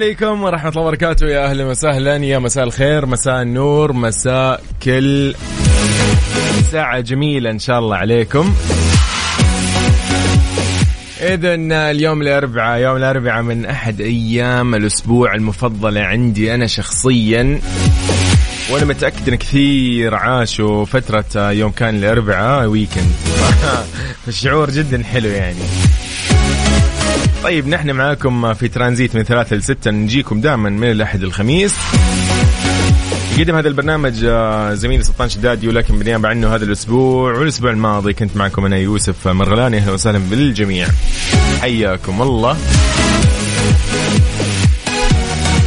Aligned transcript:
عليكم 0.00 0.42
ورحمة 0.42 0.70
الله 0.70 0.82
وبركاته. 0.82 1.26
يا 1.26 1.50
أهلا 1.50 1.64
وسهلا 1.64 2.16
يا 2.16 2.38
مساء 2.38 2.64
الخير 2.64 3.06
مساء 3.06 3.42
النور 3.42 3.92
مساء 3.92 4.62
كل 4.82 5.34
ساعة 6.72 7.00
جميلة 7.00 7.50
إن 7.50 7.58
شاء 7.58 7.78
الله 7.78 7.96
عليكم. 7.96 8.54
إذا 11.20 11.54
اليوم 11.90 12.22
الأربعاء 12.22 12.80
يوم 12.80 12.96
الأربعاء 12.96 13.42
من 13.42 13.66
أحد 13.66 14.00
أيام 14.00 14.74
الأسبوع 14.74 15.34
المفضلة 15.34 16.00
عندي 16.00 16.54
أنا 16.54 16.66
شخصيا. 16.66 17.60
وأنا 18.70 18.84
متأكد 18.84 19.28
أن 19.28 19.34
كثير 19.34 20.14
عاشوا 20.14 20.84
فترة 20.84 21.50
يوم 21.50 21.70
كان 21.70 21.96
الأربعاء 21.96 22.66
ويكند 22.66 23.12
فالشعور 24.26 24.70
جدا 24.80 25.02
حلو 25.04 25.28
يعني. 25.28 25.89
طيب 27.42 27.68
نحن 27.68 27.90
معاكم 27.90 28.54
في 28.54 28.68
ترانزيت 28.68 29.16
من 29.16 29.22
ثلاثة 29.22 29.56
لستة 29.56 29.90
نجيكم 29.90 30.40
دائما 30.40 30.70
من 30.70 30.90
الأحد 30.90 31.22
الخميس. 31.22 31.74
يقدم 33.38 33.56
هذا 33.56 33.68
البرنامج 33.68 34.24
آه، 34.24 34.74
زميلي 34.74 35.02
سلطان 35.02 35.28
شدادي 35.28 35.68
ولكن 35.68 35.98
بالنيابة 35.98 36.28
عنه 36.28 36.54
هذا 36.54 36.64
الأسبوع 36.64 37.38
والأسبوع 37.38 37.70
الماضي 37.70 38.12
كنت 38.12 38.36
معكم 38.36 38.64
أنا 38.64 38.76
يوسف 38.76 39.28
مرغلاني. 39.28 39.76
أهلا 39.76 39.92
وسهلا 39.92 40.18
بالجميع. 40.18 40.86
حياكم 41.60 42.22
الله. 42.22 42.56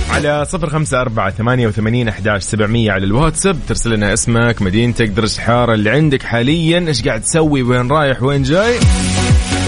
على 0.09 0.45
صفر 0.45 0.69
خمسة 0.69 1.01
أربعة 1.01 1.31
ثمانية 1.31 1.67
وثمانين 1.67 2.07
أحداش 2.07 2.43
سبعمية 2.43 2.91
على 2.91 3.05
الواتساب. 3.05 3.59
ترسل 3.67 3.93
لنا 3.93 4.13
اسمك 4.13 4.61
مدينتك 4.61 5.07
درجة 5.07 5.35
الحرارة 5.35 5.73
اللي 5.73 5.89
عندك 5.89 6.23
حاليا. 6.23 6.85
إيش 6.87 7.03
قاعد 7.03 7.21
تسوي؟ 7.21 7.61
وين 7.61 7.91
رايح؟ 7.91 8.23
وين 8.23 8.43
جاي؟ 8.43 8.79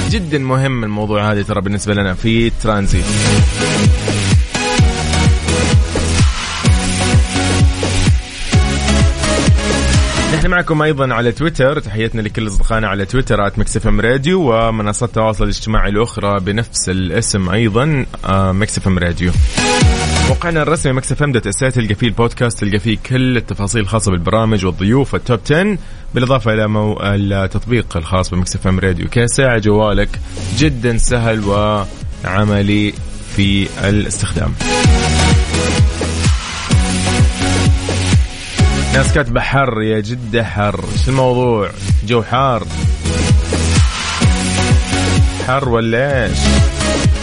جدا 0.10 0.38
مهم 0.38 0.84
الموضوع 0.84 1.32
هذا 1.32 1.42
ترى 1.42 1.62
بالنسبة 1.62 1.94
لنا 1.94 2.14
في 2.14 2.50
ترانزيت. 2.50 3.06
نحن 10.34 10.48
معكم 10.48 10.82
أيضا 10.82 11.14
على 11.14 11.32
تويتر 11.32 11.80
تحياتنا 11.80 12.22
لكل 12.22 12.48
أصدقائنا 12.48 12.88
على 12.88 13.06
تويتر 13.06 13.52
@Mix 13.58 13.88
FM 13.88 14.02
راديو 14.02 14.54
ومنصات 14.54 15.10
التواصل 15.10 15.44
الاجتماعي 15.44 15.90
الأخرى 15.90 16.40
بنفس 16.40 16.90
الاسم 16.90 17.50
أيضا 17.50 18.06
آه، 18.26 18.52
Mix 18.52 18.88
FM 18.88 19.00
راديو. 19.00 19.32
موقعنا 20.30 20.62
الرسمي 20.62 20.94
Mix 20.94 21.24
FM 21.24 21.32
dot 21.32 21.48
تلقى 21.48 21.96
فيه 21.96 22.08
البودكاست 22.08 22.60
تلقى 22.60 22.80
فيه 22.80 22.98
كل 23.10 23.38
التفاصيل 23.38 23.82
الخاصة 23.82 24.12
بالبرامج 24.12 24.66
والضيوف 24.66 25.14
وال 25.14 25.24
top 25.24 25.40
10 25.52 25.78
بالإضافة 26.16 26.54
إلى 26.54 26.68
مو... 26.68 27.00
التطبيق 27.04 27.98
الخاص 27.98 28.30
بمكسف 28.30 28.68
إم 28.68 28.80
راديو 28.80 29.08
كساعه 29.12 29.60
جوالك 29.60 30.10
جدا 30.58 30.98
سهل 30.98 31.44
وعملي 31.46 32.94
في 33.36 33.68
الاستخدام. 33.84 34.54
ناس 38.94 39.14
كاتبة 39.14 39.42
حر 39.42 39.82
يا 39.82 40.00
جدة 40.00 40.44
حر. 40.44 40.80
إيش 40.94 41.10
الموضوع؟ 41.10 41.70
جو 42.08 42.24
حار. 42.24 42.64
حر 45.48 45.70
ولا 45.70 46.26
إيش؟ 46.26 46.38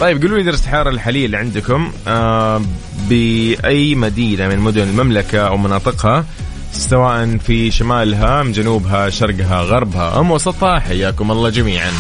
طيب 0.01 0.23
قولوا 0.23 0.39
لي 0.39 0.45
درجة 0.45 0.63
الحرارة 0.63 0.91
الحالية 0.91 1.27
اللي 1.27 1.37
عندكم 1.37 1.93
آه 2.09 2.63
بأي 3.09 3.95
مدينة 3.95 4.49
من 4.49 4.59
مدن 4.59 4.83
المملكة 4.83 5.39
أو 5.39 5.57
مناطقها 5.57 6.25
سواء 6.73 7.37
في 7.37 7.71
شمالها 7.71 8.43
من 8.43 8.53
جنوبها 8.53 9.11
شرقها 9.11 9.63
غربها 9.63 10.21
أم 10.21 10.31
وسطها 10.31 10.79
حياكم 10.79 11.31
الله 11.31 11.51
جميعا. 11.51 11.91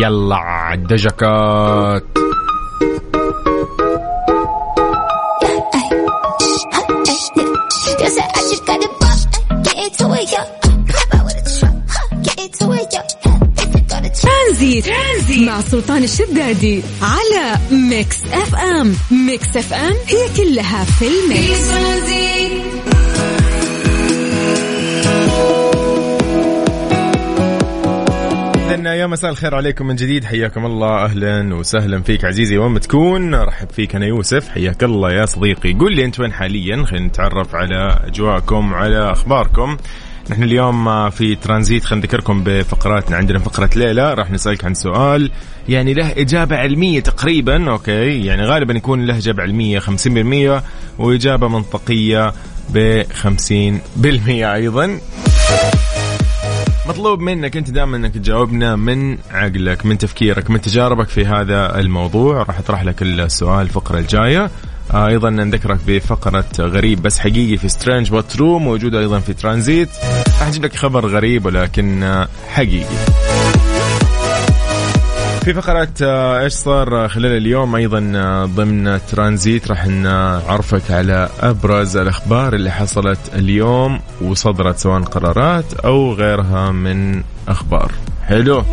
يلا 0.00 0.72
الدجكات 0.74 2.25
ترانزيت 14.56 14.88
مع 15.48 15.60
سلطان 15.60 16.04
الشدادي 16.04 16.82
على 17.02 17.58
Mix 17.70 18.24
FM. 18.24 18.94
Mix 19.10 19.56
FM 19.56 19.94
هي 20.06 20.28
كلها 20.36 20.84
في 20.84 21.04
ال 21.08 21.20
mix. 21.20 21.70
إذن 28.70 28.86
يا 28.86 29.06
مساء 29.06 29.30
الخير 29.30 29.54
عليكم 29.54 29.86
من 29.86 29.96
جديد. 29.96 30.24
حياكم 30.24 30.66
الله. 30.66 31.04
أهلا 31.04 31.54
وسهلا 31.54 32.02
فيك 32.02 32.24
عزيزي. 32.24 32.58
وين 32.58 32.80
تكون 32.80 33.34
رحب 33.34 33.70
فيك 33.70 33.96
أنا 33.96 34.06
يوسف. 34.06 34.48
حياك 34.48 34.84
الله 34.84 35.12
يا 35.12 35.26
صديقي. 35.26 35.72
قول 35.74 35.96
لي 35.96 36.04
أنت 36.04 36.20
وين 36.20 36.32
حاليا؟ 36.32 36.84
خلينا 36.84 37.06
نتعرف 37.06 37.54
على 37.54 38.00
أجواءكم 38.06 38.74
على 38.74 39.12
أخباركم. 39.12 39.76
نحن 40.30 40.42
اليوم 40.42 41.10
في 41.10 41.34
ترانزيت 41.34 41.84
خلينا 41.84 42.04
نذكركم 42.06 42.44
بفقراتنا. 42.44 43.16
عندنا 43.16 43.38
فقرة 43.38 43.70
ليلة 43.76 44.14
راح 44.14 44.30
نسألك 44.30 44.64
عن 44.64 44.74
سؤال 44.74 45.30
يعني 45.68 45.94
له 45.94 46.12
إجابة 46.16 46.56
علمية 46.56 47.00
تقريبا 47.00 47.70
okay؟ 47.70 48.24
يعني 48.24 48.44
غالبا 48.44 48.74
يكون 48.74 49.06
له 49.06 49.16
إجابة 49.16 49.42
علمية 49.42 49.78
50% 49.78 50.62
وإجابة 50.98 51.48
منطقية 51.48 52.32
ب 52.70 53.02
50% 53.02 53.34
أيضا. 54.28 54.98
مطلوب 56.88 57.20
منك 57.20 57.56
أنت 57.56 57.70
دائما 57.70 57.96
إنك 57.96 58.14
تجاوبنا 58.14 58.76
من 58.76 59.18
عقلك 59.30 59.86
من 59.86 59.98
تفكيرك 59.98 60.50
من 60.50 60.60
تجاربك 60.60 61.08
في 61.08 61.26
هذا 61.26 61.78
الموضوع. 61.78 62.42
راح 62.42 62.58
أطرح 62.58 62.84
لك 62.84 63.02
السؤال 63.02 63.62
الفقرة 63.62 63.98
الجاية. 63.98 64.44
آه، 64.44 64.50
أيضا 64.94 65.30
نذكرك 65.30 65.78
بفقرة 65.86 66.44
غريب 66.60 67.02
بس 67.02 67.18
حقيقي 67.18 67.56
في 67.56 67.68
strange 67.68 68.10
but 68.10 68.36
true 68.36 68.64
موجوده 68.64 69.00
أيضا 69.00 69.18
في 69.20 69.34
ترانزيت 69.34 69.88
راح 70.40 70.48
لك 70.58 70.76
خبر 70.76 71.06
غريب 71.06 71.46
ولكن 71.46 72.24
حقيقي. 72.48 72.96
في 75.46 75.54
فقرة 75.54 75.88
آه، 76.02 76.40
إيش 76.40 76.52
صار 76.52 77.08
خلال 77.08 77.36
اليوم 77.36 77.76
أيضا 77.76 78.12
آه، 78.16 78.44
ضمن 78.44 79.00
ترانزيت 79.10 79.68
راح 79.68 79.86
نعرفك 79.86 80.90
على 80.90 81.28
أبرز 81.40 81.96
الأخبار 81.96 82.54
اللي 82.54 82.70
حصلت 82.70 83.18
اليوم 83.34 84.00
وصدرت 84.22 84.78
سواء 84.78 85.02
قرارات 85.02 85.74
أو 85.74 86.12
غيرها 86.12 86.70
من 86.70 87.22
أخبار. 87.48 87.92
حلو. 88.24 88.64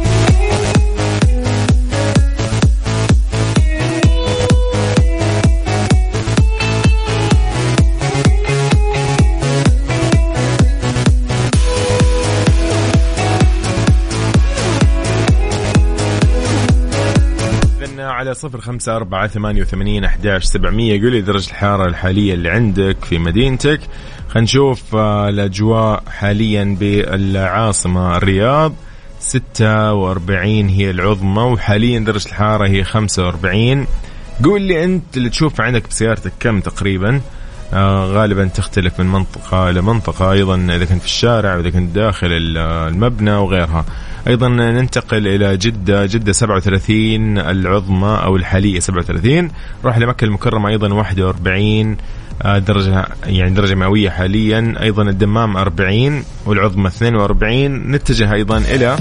صفر 18.34 18.62
خمسة 18.62 18.96
أربعة 18.96 19.28
ثمانية 19.28 19.62
وثمانين 19.62 20.04
أحداش 20.04 20.44
سبعمية. 20.44 21.02
قولي 21.02 21.22
درجة 21.22 21.50
الحرارة 21.50 21.90
الحالية 21.90 22.34
اللي 22.34 22.50
عندك 22.50 22.98
في 23.06 23.18
مدينتك. 23.18 23.80
خلينا 24.28 24.44
نشوف 24.44 24.96
آه، 24.96 25.30
الأجواء 25.30 26.04
حاليا 26.08 26.78
بالعاصمة 26.80 28.18
الرياض. 28.18 28.74
ستة 29.20 29.94
وأربعين 29.94 30.70
هي 30.70 30.90
العظمى 30.90 31.42
وحاليا 31.42 32.00
درجة 32.00 32.28
الحرارة 32.28 32.68
هي 32.68 32.84
خمسة 32.84 33.26
وأربعين. 33.26 33.88
قول 34.44 34.62
لي 34.62 34.84
أنت 34.84 35.18
اللي 35.18 35.30
تشوف 35.30 35.62
عندك 35.62 35.88
بسيارتك 35.90 36.32
كم 36.40 36.60
تقريبا؟ 36.60 37.22
غالبا 38.06 38.46
تختلف 38.46 39.00
من 39.00 39.06
منطقة 39.06 39.70
إلى 39.70 39.82
منطقة 39.82 40.32
أيضا 40.32 40.56
إذا 40.56 40.86
كنت 40.86 41.00
في 41.00 41.06
الشارع 41.06 41.56
وإذا 41.56 41.70
كنت 41.70 41.96
داخل 41.96 42.28
المبنى 42.32 43.34
وغيرها. 43.34 43.86
أيضا 44.28 44.48
ننتقل 44.50 45.28
إلى 45.28 45.58
جدة 45.58 46.06
جدة 46.06 46.32
37 46.32 47.38
العظمى 47.38 48.20
أو 48.24 48.36
الحاليه 48.36 48.80
37 48.80 49.52
نروح 49.84 49.98
لمكة 49.98 50.26
المكرمة 50.26 50.70
أيضا 50.70 50.94
41 50.94 51.98
آه، 52.42 52.58
درجة 52.58 53.08
يعني 53.26 53.54
درجة 53.54 53.76
مئوية 53.76 54.10
حاليا. 54.10 54.76
أيضا 54.82 55.04
الدمام 55.04 55.58
40 55.58 56.24
والعظمى 56.46 56.88
42 56.88 57.92
نتجه 57.92 58.34
أيضا 58.34 58.58
إلى 58.58 58.98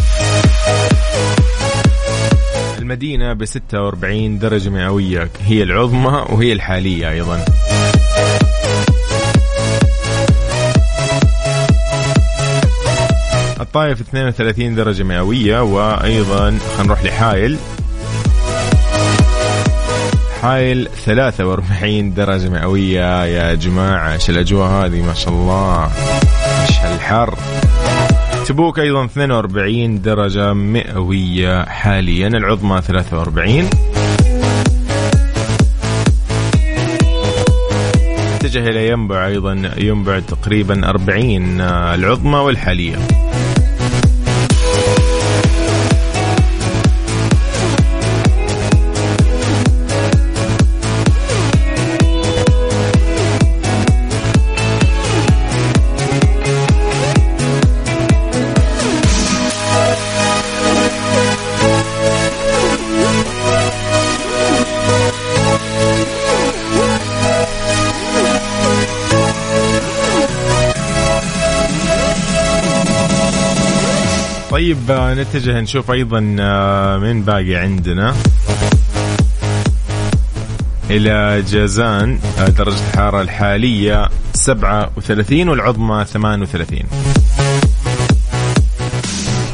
المدينة 2.78 3.32
ب 3.32 3.44
46 3.44 4.38
درجة 4.38 4.70
مئوية. 4.70 5.30
هي 5.44 5.62
العظمى 5.62 6.24
وهي 6.30 6.52
الحالية 6.52 7.10
أيضا. 7.10 7.44
الطايف 13.72 14.00
32 14.00 14.74
درجة 14.74 15.02
مئوية 15.02 15.62
وأيضا 15.62 16.58
خلينا 16.76 16.82
نروح 16.82 17.04
لحايل. 17.04 17.56
حايل 20.42 20.88
43 21.06 22.14
درجة 22.14 22.48
مئوية. 22.48 23.24
يا 23.24 23.54
جماعة 23.54 24.12
إيش 24.12 24.30
الأجواء 24.30 24.68
هذه؟ 24.68 25.02
ما 25.02 25.14
شاء 25.14 25.34
الله. 25.34 25.90
إيش 26.62 26.78
الحر. 26.94 27.38
تبوك 28.46 28.78
أيضا 28.78 29.04
42 29.04 30.02
درجة 30.02 30.52
مئوية 30.52 31.64
حاليا. 31.64 32.28
العظمى 32.28 32.80
43 32.80 33.70
اتجه 38.34 38.68
إلى 38.68 38.88
ينبع 38.88 39.26
أيضا 39.26 39.72
ينبع 39.78 40.18
تقريبا 40.18 40.88
40 40.88 41.60
العظمى 41.60 42.38
والحالية. 42.38 42.96
طيب 74.62 74.90
آه، 74.90 75.14
نتجه 75.14 75.60
نشوف 75.60 75.90
أيضا 75.90 76.36
آه، 76.40 76.98
من 76.98 77.22
باقي 77.22 77.54
عندنا. 77.54 78.14
إلى 80.90 81.42
جازان 81.48 82.18
آه، 82.38 82.48
درجة 82.48 82.74
الحرارة 82.90 83.22
الحالية 83.22 84.08
37 84.34 85.48
والعظمى 85.48 86.04
38 86.04 86.82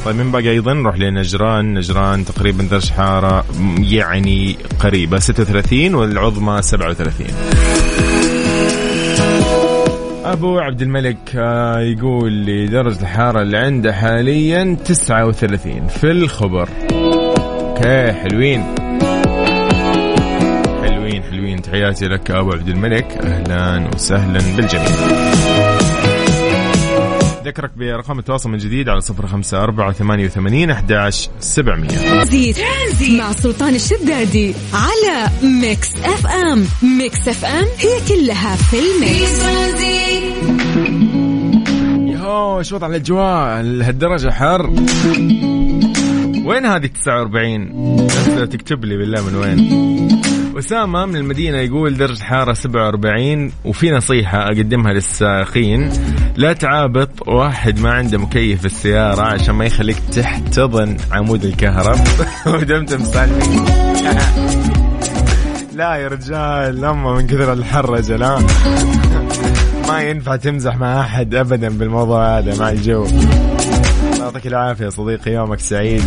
طيب 0.05 0.17
من 0.17 0.33
باقي 0.33 0.51
أيضا 0.51 0.73
نروح 0.75 0.97
لنجران. 0.97 1.75
نجران 1.75 2.25
تقريبا 2.25 2.65
درجة 2.65 2.93
حرارة 2.93 3.45
يعني 3.79 4.57
قريبة 4.81 5.19
36 5.19 5.95
والعظمى 5.95 6.63
37 6.63 7.27
أبو 10.33 10.59
عبد 10.59 10.83
الملك 10.83 11.37
آه، 11.37 11.81
يقول 11.81 12.33
لي 12.33 12.67
درجه 12.67 13.01
الحراره 13.03 13.43
اللي 13.43 13.57
عنده 13.57 13.93
حاليا 13.93 14.77
39 14.85 15.89
في 15.89 16.11
الخبر. 16.11 16.69
okay 16.93 18.13
حلوين. 18.13 18.75
حلوين 20.83 21.23
حلوين. 21.23 21.63
تحياتي 21.63 22.09
لك 22.09 22.31
أبو 22.31 22.53
عبد 22.53 22.69
الملك. 22.69 23.13
أهلا 23.13 23.91
وسهلا 23.95 24.41
بالجميع. 24.57 24.89
ذكرك 27.45 27.71
بأرقام 27.77 28.19
التواصل 28.19 28.51
من 28.51 28.59
جديد 28.59 28.89
على 28.89 29.01
صفر 29.01 29.27
خمسة 29.27 29.63
أربعة 29.63 29.93
ثمانية 29.93 30.25
وثمانين 30.25 30.71
أحداش 30.71 31.29
سبعمية. 31.41 31.89
مع 33.19 33.33
سلطان 33.33 33.75
الشدادي 33.75 34.55
على 34.75 35.31
Mix 35.43 35.93
FM. 36.05 36.65
Mix 36.99 37.29
FM 37.29 37.65
هي 37.79 38.01
كلها 38.09 38.57
في 38.57 38.77
ال 38.79 39.05
mix. 39.05 40.08
يهو 42.39 42.63
شوط 42.63 42.85
على 42.85 42.97
الأجواء؟ 42.97 43.63
لهالدرجة 43.63 44.31
حر. 44.31 44.71
وين 46.47 46.67
هذه 46.67 46.87
49 46.87 48.07
بس 48.07 48.51
تكتب 48.51 48.85
لي 48.85 48.97
بالله 48.97 49.27
من 49.27 49.35
وين. 49.35 50.09
أسامة 50.59 51.07
من 51.07 51.17
المدينة 51.17 51.59
يقول 51.59 51.97
درجة 51.97 52.23
حرارة 52.23 52.53
47 52.53 53.53
وفي 53.65 53.91
نصيحة 53.91 54.39
أقدمها 54.39 54.93
للسائقين 54.93 55.91
لا 56.37 56.53
تعابط 56.53 57.29
واحد 57.29 57.81
ما 57.81 57.91
عنده 57.91 58.19
مكيف 58.19 58.61
في 58.61 58.67
السيارة 58.67 59.23
عشان 59.23 59.55
ما 59.55 59.65
يخليك 59.65 59.97
تحتضن 60.17 60.97
عمود 61.13 61.45
الكهرب. 61.45 61.99
ودمت 62.55 62.95
مسالمين 62.95 63.65
لا 65.79 65.95
يا 65.95 66.09
رجال 66.09 66.81
لما 66.81 67.15
من 67.15 67.27
كثر 67.27 67.53
الحر 67.53 67.97
لا 67.97 68.39
ما 69.89 70.03
ينفع 70.03 70.37
تمزح 70.37 70.77
مع 70.77 71.01
أحد 71.01 71.35
أبدا 71.35 71.69
بالموضوع 71.69 72.39
هذا 72.39 72.59
مع 72.59 72.71
الجو. 72.71 73.07
يعطيك 74.19 74.47
العافية 74.47 74.89
صديقي 74.89 75.31
يومك 75.33 75.61
سعيد. 75.61 76.03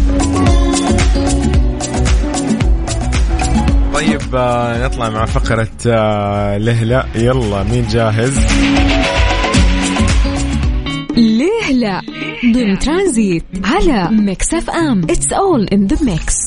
طيب 3.93 4.35
آه، 4.35 4.85
نطلع 4.85 5.09
مع 5.09 5.25
فقرة 5.25 5.67
آه، 5.87 6.57
لهلأ. 6.57 7.05
يلا 7.15 7.63
مين 7.63 7.87
جاهز؟ 7.87 8.39
ليه 11.17 11.71
لا 11.73 12.01
ضمن 12.53 12.79
ترانزيت 12.79 13.43
على 13.63 14.09
Mix 14.11 14.53
FM. 14.53 15.03
It's 15.03 15.33
all 15.33 15.67
in 15.67 15.87
the 15.87 16.05
mix 16.05 16.40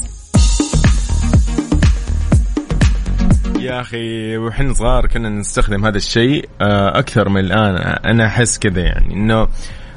يا 3.64 3.80
أخي 3.80 4.36
وحنا 4.36 4.72
صغار 4.72 5.06
كنا 5.06 5.28
نستخدم 5.28 5.86
هذا 5.86 5.96
الشيء 5.96 6.48
آه، 6.60 6.98
أكثر 6.98 7.28
من 7.28 7.40
الآن. 7.40 7.76
أنا 8.04 8.26
أحس 8.26 8.58
كذا 8.58 8.80
يعني 8.80 9.14
إنه 9.14 9.48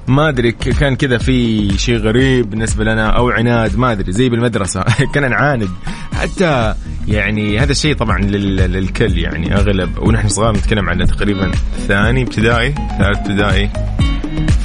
ما 0.08 0.30
أدري 0.30 0.52
كان 0.52 0.96
كذا 0.96 1.18
في 1.18 1.78
شيء 1.78 1.98
غريب 1.98 2.50
بالنسبة 2.50 2.84
لنا 2.84 3.10
أو 3.10 3.30
عناد 3.30 3.78
ما 3.78 3.92
أدري 3.92 4.12
زي 4.12 4.30
بالمدرسة. 4.30 4.84
كنا 5.14 5.28
نعاند. 5.28 5.70
حتى 6.14 6.76
يعني 7.08 7.60
هذا 7.60 7.72
الشيء 7.72 7.96
طبعا 7.96 8.20
للكل 8.20 9.18
يعني 9.18 9.56
أغلب. 9.56 10.00
ونحن 10.00 10.28
صغار 10.28 10.58
نتكلم 10.58 10.90
عن 10.90 11.08
تقريبا 11.08 11.52
ثاني 11.88 12.22
ابتدائي 12.22 12.72
ثالث 12.72 13.18
ابتدائي. 13.18 13.70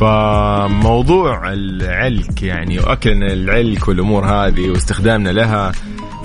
فموضوع 0.01 1.53
العلك 1.53 2.43
يعني 2.43 2.79
وأكلنا 2.79 3.33
العلك 3.33 3.89
والأمور 3.89 4.25
هذه 4.25 4.71
واستخدامنا 4.71 5.31
لها 5.31 5.73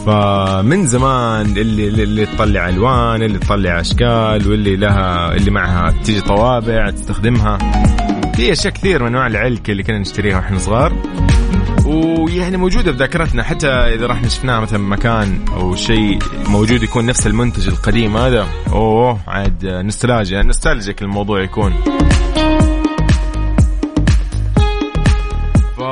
فمن 0.07 0.85
زمان 0.85 1.45
اللي 1.45 2.03
اللي 2.03 2.25
تطلع 2.25 2.69
ألوان 2.69 3.23
اللي 3.23 3.39
تطلع 3.39 3.79
أشكال 3.79 4.49
واللي 4.49 4.75
لها 4.75 5.35
اللي 5.35 5.51
معها 5.51 5.93
تيجي 6.03 6.21
طوابع 6.21 6.89
تستخدمها. 6.89 7.57
في 8.35 8.51
أشياء 8.51 8.73
كثير 8.73 9.01
من 9.03 9.07
انواع 9.07 9.27
العلك 9.27 9.69
اللي 9.69 9.83
كنا 9.83 9.99
نشتريها 9.99 10.35
وإحنا 10.37 10.59
صغار. 10.59 10.93
ويعني 11.85 12.57
موجودة 12.57 12.91
في 12.91 12.97
ذاكرتنا 12.97 13.43
حتى 13.43 13.67
إذا 13.67 14.07
رحنا 14.07 14.29
شفناها 14.29 14.59
مثلا 14.59 14.79
مكان 14.79 15.45
أو 15.53 15.75
شيء 15.75 16.19
موجود 16.47 16.83
يكون 16.83 17.05
نفس 17.05 17.27
المنتج 17.27 17.67
القديم 17.67 18.17
هذا 18.17 18.47
أوه 18.71 19.19
عاد 19.27 19.65
نستلاجيا 19.65 20.43
نستلجك 20.43 21.01
الموضوع 21.01 21.41
يكون. 21.41 21.73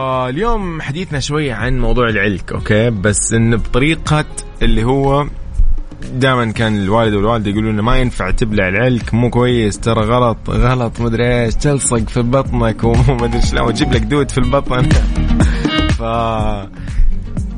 فاليوم 0.05 0.81
حديثنا 0.81 1.19
شوي 1.19 1.51
عن 1.51 1.79
موضوع 1.79 2.09
العلك 2.09 2.51
أوكي؟ 2.51 2.89
بس 2.89 3.33
انه 3.33 3.57
بطريقة 3.57 4.25
اللي 4.61 4.83
هو 4.83 5.27
دائما 6.13 6.51
كان 6.51 6.83
الوالد 6.83 7.13
والوالدة 7.13 7.51
يقولون 7.51 7.73
لنا 7.73 7.81
ما 7.81 7.97
ينفع 7.97 8.31
تبلع 8.31 8.67
العلك 8.67 9.13
مو 9.13 9.29
كويس 9.29 9.79
ترى 9.79 10.01
غلط 10.01 10.37
غلط 10.49 11.01
مدري 11.01 11.43
إيش 11.43 11.55
تلصق 11.55 12.09
في 12.09 12.21
بطنك 12.21 12.83
ومدري 12.83 13.41
شلون 13.41 13.67
وتجيب 13.67 13.93
لك 13.93 14.01
دود 14.01 14.31
في 14.31 14.37
البطن. 14.37 14.89
ف 15.99 16.03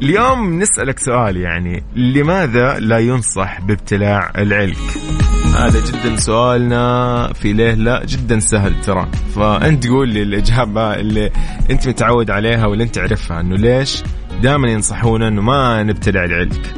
اليوم 0.02 0.60
نسألك 0.60 1.00
سؤال 1.00 1.38
يعني 1.38 1.84
لماذا 1.96 2.80
لا 2.80 3.00
ينصح 3.00 3.62
بابتلاع 3.62 4.32
العلك؟ 4.38 5.27
هذا 5.58 5.80
جدا 5.80 6.16
سؤالنا 6.16 7.34
في 7.34 7.54
ليه 7.54 7.74
لا 7.74 8.06
جدا 8.06 8.40
سهل 8.40 8.82
ترى. 8.82 9.08
فأنت 9.36 9.88
قول 9.88 10.10
لي 10.10 10.22
الإجابة 10.22 10.96
اللي 10.96 11.32
أنت 11.70 11.88
متعود 11.88 12.32
عليها 12.32 12.66
واللي 12.66 12.84
أنت 12.84 12.96
تعرفها 12.96 13.40
إنه 13.40 13.56
ليش 13.56 14.04
دائما 14.42 14.70
ينصحونا 14.72 15.28
إنه 15.28 15.42
ما 15.42 15.84
نبتلع 15.84 16.24
العلك 16.24 16.74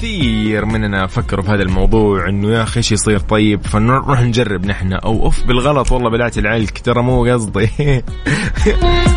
كثير 0.00 0.64
مننا 0.64 1.06
فكروا 1.06 1.44
في 1.44 1.50
هذا 1.50 1.62
الموضوع 1.62 2.28
إنه 2.28 2.50
يا 2.50 2.62
أخي 2.62 2.76
إيش 2.76 2.92
يصير 2.92 3.18
طيب؟ 3.18 3.66
فنروح 3.66 4.20
نجرب 4.20 4.66
نحن. 4.66 4.92
أو 4.92 5.24
أوف 5.24 5.44
بالغلط 5.44 5.92
والله 5.92 6.10
بلعت 6.10 6.38
العلك 6.38 6.78
ترى 6.78 7.02
مو 7.02 7.24
قصدي. 7.24 7.70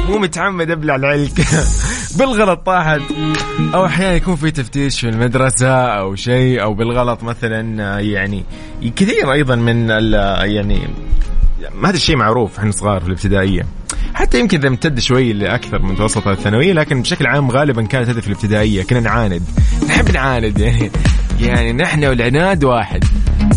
مو 0.10 0.18
متعمد 0.18 0.72
أبلع 0.72 0.96
العلك. 0.96 1.42
بالغلط 2.18 2.60
طاحت. 2.66 3.02
أو 3.74 3.86
أحيانا 3.86 4.14
يكون 4.14 4.36
في 4.36 4.52
تفتيش 4.52 5.00
في 5.00 5.10
المدرسة 5.10 5.74
أو 5.74 6.16
شيء 6.16 6.62
أو 6.64 6.74
بالغلط 6.74 7.24
مثلا 7.24 8.00
يعني 8.00 8.44
كثير 8.96 9.32
أيضا 9.32 9.56
من 9.56 9.90
يعني 10.44 10.88
هذا 11.86 11.96
الشيء 11.96 12.16
معروف 12.16 12.60
إحنا 12.60 12.72
صغار 12.72 13.02
في 13.02 13.08
الابتدائية. 13.08 13.66
حتى 14.14 14.40
يمكن 14.40 14.58
إذا 14.58 14.68
امتد 14.68 15.00
شوي 15.00 15.34
لأكثر 15.34 15.82
من 15.82 15.92
متوسط 15.92 16.28
الثانوية 16.28 16.74
لكن 16.74 17.02
بشكل 17.02 17.28
عام 17.28 17.52
غالبا 17.52 17.82
كانت 17.82 18.10
في 18.20 18.28
الابتدائية. 18.28 18.84
كنا 18.84 19.00
نعاند. 19.00 19.44
نحب 19.88 20.12
نعاند 20.12 20.60
يعني 20.60 20.92
يعني 21.48 21.74
نحن 21.74 22.06
والعناد 22.06 22.64
واحد. 22.64 23.04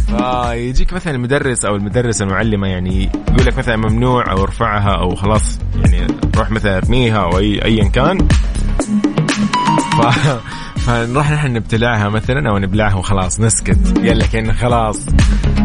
فيجيك 0.07 0.93
مثلا 0.93 1.15
المدرس 1.15 1.65
أو 1.65 1.77
المدرسة 1.77 2.25
المعلمة 2.25 2.67
يعني 2.69 3.11
يقول 3.29 3.47
لك 3.47 3.59
مثلا 3.59 3.77
ممنوع 3.77 4.31
أو 4.31 4.43
ارفعها 4.43 5.01
أو 5.01 5.15
خلاص 5.15 5.59
يعني 5.85 6.07
روح 6.37 6.51
مثلا 6.51 6.77
ارميها 6.77 7.19
أو 7.19 7.39
اي 7.39 7.65
ايا 7.65 7.89
كان. 7.89 8.29
ف... 9.99 10.29
فنروح 10.79 11.31
نحن 11.31 11.53
نبتلعها 11.53 12.09
مثلا 12.09 12.51
أو 12.51 12.59
نبلعها 12.59 12.95
وخلاص 12.95 13.41
نسكت. 13.41 13.99
قال 13.99 14.19
لك 14.19 14.37
انه 14.37 14.53
خلاص. 14.53 15.07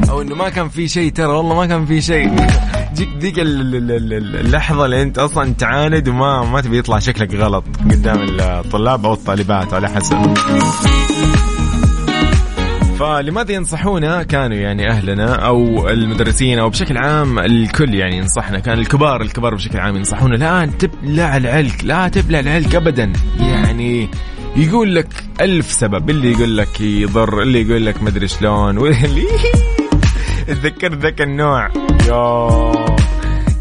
أو 0.10 0.22
إنه 0.22 0.36
ما 0.36 0.50
كان 0.50 0.70
في 0.70 0.88
شيء 0.88 1.12
ترى 1.12 1.28
والله 1.28 1.56
ما 1.56 1.66
كان 1.66 1.86
في 1.86 2.02
شيء. 2.02 2.36
جيك 2.94 3.10
ديك 3.10 3.34
اللحظة 3.38 4.86
اللي 4.86 5.02
أنت 5.02 5.18
أصلا 5.18 5.54
تعاند 5.54 6.08
وما 6.08 6.46
ما 6.46 6.62
تبي 6.62 6.78
يطلع 6.78 7.00
شكلك 7.00 7.36
غلط 7.36 7.64
قدام 7.92 8.18
الطلاب 8.40 9.06
أو 9.06 9.14
الطالبات 9.14 9.74
على 9.74 9.90
حسب. 9.90 10.34
فلماذا 13.02 13.52
ينصحونا 13.52 14.24
كانوا 14.24 14.58
يعني 14.58 14.90
أهلنا 14.90 15.36
أو 15.36 15.90
المدرسين 15.90 16.60
أو 16.60 16.70
بشكل 16.70 16.98
عام 16.98 17.40
الكل 17.40 17.94
يعني 17.96 18.18
ينصحنا. 18.18 18.60
كان 18.60 18.80
الكبار 18.80 19.22
الكبار 19.22 19.56
بشكل 19.56 19.80
عام 19.80 19.96
ينصحونا. 19.96 20.36
لا 20.36 20.66
تبلع 20.66 21.38
العلك 21.38 21.84
لا 21.84 22.08
تبلع 22.08 22.40
العلك 22.40 22.76
ابدا. 22.76 23.14
يعني 23.40 24.10
يقول 24.56 24.96
لك 24.96 25.08
ألف 25.42 25.72
سبب. 25.72 26.10
اللي 26.10 26.32
يقول 26.32 26.58
لك 26.58 26.82
يضر 26.82 27.42
اللي 27.42 27.62
يقول 27.62 27.86
لك 27.86 28.04
مدري 28.04 28.28
شلون. 28.28 28.78
واللي 28.78 29.28
تذكرت 30.48 30.98
ذاك 30.98 31.22
النوع. 31.22 31.70
يا 32.08 32.50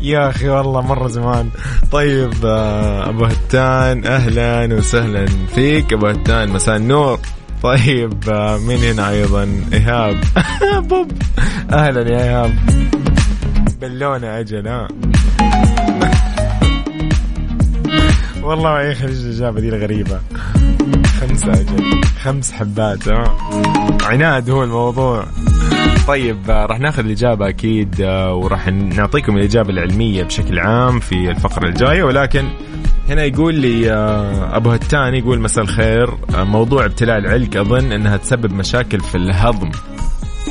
يا 0.00 0.28
أخي 0.28 0.48
والله 0.48 0.80
مرة 0.80 1.08
زمان. 1.08 1.50
طيب 1.92 2.32
آه، 2.44 3.08
أبو 3.08 3.24
هتان 3.24 4.06
أهلا 4.06 4.74
وسهلا 4.74 5.26
فيك. 5.54 5.92
أبو 5.92 6.06
هتان 6.06 6.48
مساء 6.48 6.76
النور. 6.76 7.18
طيب 7.62 8.14
آه، 8.28 8.58
مين 8.58 8.78
هنا 8.78 9.10
أيضا؟ 9.10 9.48
إيهاب. 9.72 10.16
بوب. 10.88 11.12
أهلا 11.72 12.10
يا 12.10 12.22
إيهاب. 12.24 12.54
بلونه 13.80 14.38
أجل 14.40 14.68
ها. 14.68 14.88
والله 18.42 18.92
أخي 18.92 19.06
إيش 19.06 19.18
الإجابة 19.18 19.60
دي 19.60 19.68
الغريبة. 19.68 20.20
خمسة 21.20 21.52
أجل. 21.52 22.00
خمس 22.22 22.52
حبات 22.52 23.08
ها. 23.08 23.36
عناد 24.02 24.50
هو 24.50 24.64
الموضوع. 24.64 25.24
طيب 26.08 26.50
آه، 26.50 26.66
راح 26.66 26.80
ناخذ 26.80 27.04
الإجابة 27.04 27.48
أكيد 27.48 28.00
آه، 28.00 28.34
وراح 28.34 28.68
نعطيكم 28.68 29.36
الإجابة 29.36 29.70
العلمية 29.70 30.22
بشكل 30.22 30.58
عام 30.58 31.00
في 31.00 31.30
الفقرة 31.30 31.68
الجاية 31.68 32.02
ولكن 32.02 32.44
هنا 33.10 33.24
يقول 33.24 33.54
لي 33.54 33.92
آه، 33.92 34.56
أبو 34.56 34.70
هتان 34.70 35.14
يقول 35.14 35.40
مساء 35.40 35.64
الخير. 35.64 36.18
موضوع 36.34 36.84
ابتلاء 36.84 37.18
العلك 37.18 37.56
أظن 37.56 37.92
إنها 37.92 38.16
تسبب 38.16 38.52
مشاكل 38.52 39.00
في 39.00 39.14
الهضم. 39.14 39.70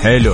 حلو. 0.02 0.34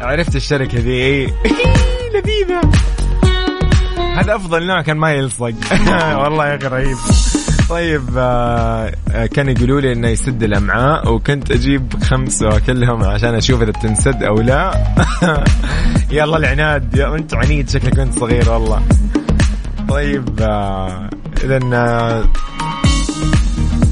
عرفت 0.00 0.36
الشركة 0.36 0.78
ذي؟ 0.78 0.90
إيه؟ 0.90 1.28
لذيذة. 2.14 2.60
هذا 4.16 4.36
أفضل 4.36 4.66
نوع 4.66 4.82
كان 4.82 4.96
ما 4.96 5.12
يلصق. 5.12 5.54
والله 6.22 6.48
يا 6.48 6.56
أخي 6.56 6.66
رهيب. 6.66 6.96
طيب 7.70 8.02
آه, 8.18 8.92
آه، 9.10 9.26
كان 9.26 9.48
يقولوا 9.48 9.80
لي 9.80 9.92
إنه 9.92 10.08
يسد 10.08 10.42
الأمعاء 10.42 11.12
وكنت 11.12 11.50
أجيب 11.50 12.02
خمسة 12.02 12.46
وأكلهم 12.46 13.04
عشان 13.04 13.34
أشوف 13.34 13.62
إذا 13.62 13.70
بتنسد 13.70 14.22
أو 14.22 14.34
لا. 14.34 14.94
يلا 16.10 16.36
العناد 16.36 16.96
يا 16.96 17.14
أنت 17.14 17.34
عنيد 17.34 17.70
شكلك 17.70 17.94
كنت 17.94 18.18
صغير 18.18 18.50
والله. 18.50 18.82
طيب 19.88 20.40
آه 20.40 21.10
اذا 21.44 21.58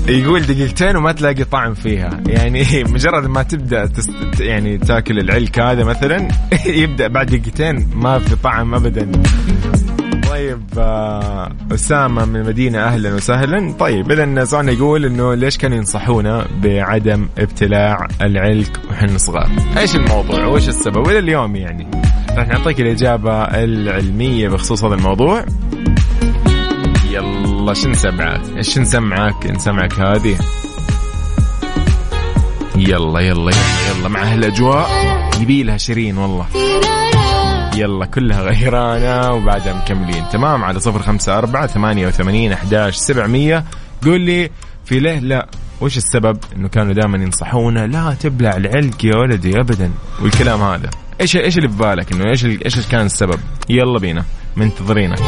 يقول 0.09 0.43
دقيقتين 0.43 0.97
وما 0.97 1.13
تلاقي 1.13 1.45
طعم 1.45 1.75
فيها. 1.75 2.21
يعني 2.27 2.65
مجرد 2.95 3.27
ما 3.27 3.43
تبدأ 3.43 3.87
تست 3.87 4.41
يعني 4.41 4.79
تاكل 4.79 5.19
العلك 5.19 5.61
هذا 5.61 5.85
مثلا 5.85 6.29
يبدأ 6.83 7.09
بعد 7.09 7.27
دقيقتين 7.27 7.91
ما 7.95 8.19
في 8.19 8.37
طعم 8.37 8.75
ابدا. 8.75 9.13
طيب 10.39 10.63
آه، 10.79 11.53
أسامة 11.75 12.25
من 12.25 12.37
المدينة 12.37 12.79
أهلا 12.79 13.15
وسهلا. 13.15 13.73
طيب 13.73 14.13
إذا 14.13 14.45
سؤالنا 14.45 14.73
يقول 14.73 15.05
إنه 15.05 15.35
ليش 15.35 15.59
كانوا 15.59 15.77
ينصحونا 15.77 16.47
بعدم 16.63 17.29
ابتلاع 17.39 18.07
العلك 18.23 18.81
وحنا 18.91 19.19
صغار؟ 19.19 19.51
إيش 19.79 19.97
الموضوع؟ 19.97 20.45
وإيش 20.45 20.69
السبب؟ 20.69 20.97
وإلى 20.97 21.19
اليوم 21.19 21.57
يعني. 21.57 21.91
راح 22.37 22.49
نعطيك 22.49 22.81
الإجابة 22.81 23.43
العلمية 23.45 24.49
بخصوص 24.49 24.85
هذا 24.85 24.95
الموضوع. 24.95 25.45
يلا 27.11 27.75
شو 27.75 27.89
نسمعك؟ 27.89 28.41
إيش 28.57 28.79
نسمعك؟ 28.79 29.47
نسمعك 29.47 30.01
هذه. 30.01 30.37
يلا 32.77 33.21
يلا 33.21 33.51
يلا 33.51 33.53
يلا 33.99 34.09
مع 34.09 34.25
هالاجواء 34.25 34.89
يبي 35.41 35.63
لها 35.63 35.77
شيرين 35.77 36.19
والله. 36.19 36.47
يلا 37.79 38.07
كلها 38.07 38.43
غيرانة 38.43 39.33
وبعدها 39.33 39.75
مكملين. 39.75 40.25
تمام؟ 40.33 40.65
على 40.65 40.81
صفر 40.81 41.03
خمسة 41.03 41.39
أربعة 41.39 41.67
ثمانية 41.67 42.07
وثمانين 42.07 42.53
أحداش 42.53 42.97
سبعمية. 42.97 43.65
قول 44.05 44.21
لي 44.21 44.51
في 44.85 45.01
ليه 45.01 45.19
لا؟ 45.19 45.49
وش 45.81 45.97
السبب؟ 45.97 46.39
إنه 46.57 46.69
كانوا 46.69 46.93
دائما 46.93 47.19
ينصحونا 47.19 47.87
لا 47.87 48.17
تبلع 48.21 48.57
العلك 48.57 49.05
يا 49.05 49.17
ولدي 49.17 49.61
ابدا. 49.61 49.91
والكلام 50.23 50.63
هذا. 50.63 50.91
إيش 51.21 51.37
إيش 51.37 51.57
اللي 51.57 51.69
ببالك 51.69 52.13
إنه 52.13 52.31
إيش 52.31 52.45
إيش 52.45 52.87
كان 52.87 53.07
السبب؟ 53.07 53.41
يلا 53.69 53.99
بينا. 53.99 54.25
منتظرينك. 54.57 55.19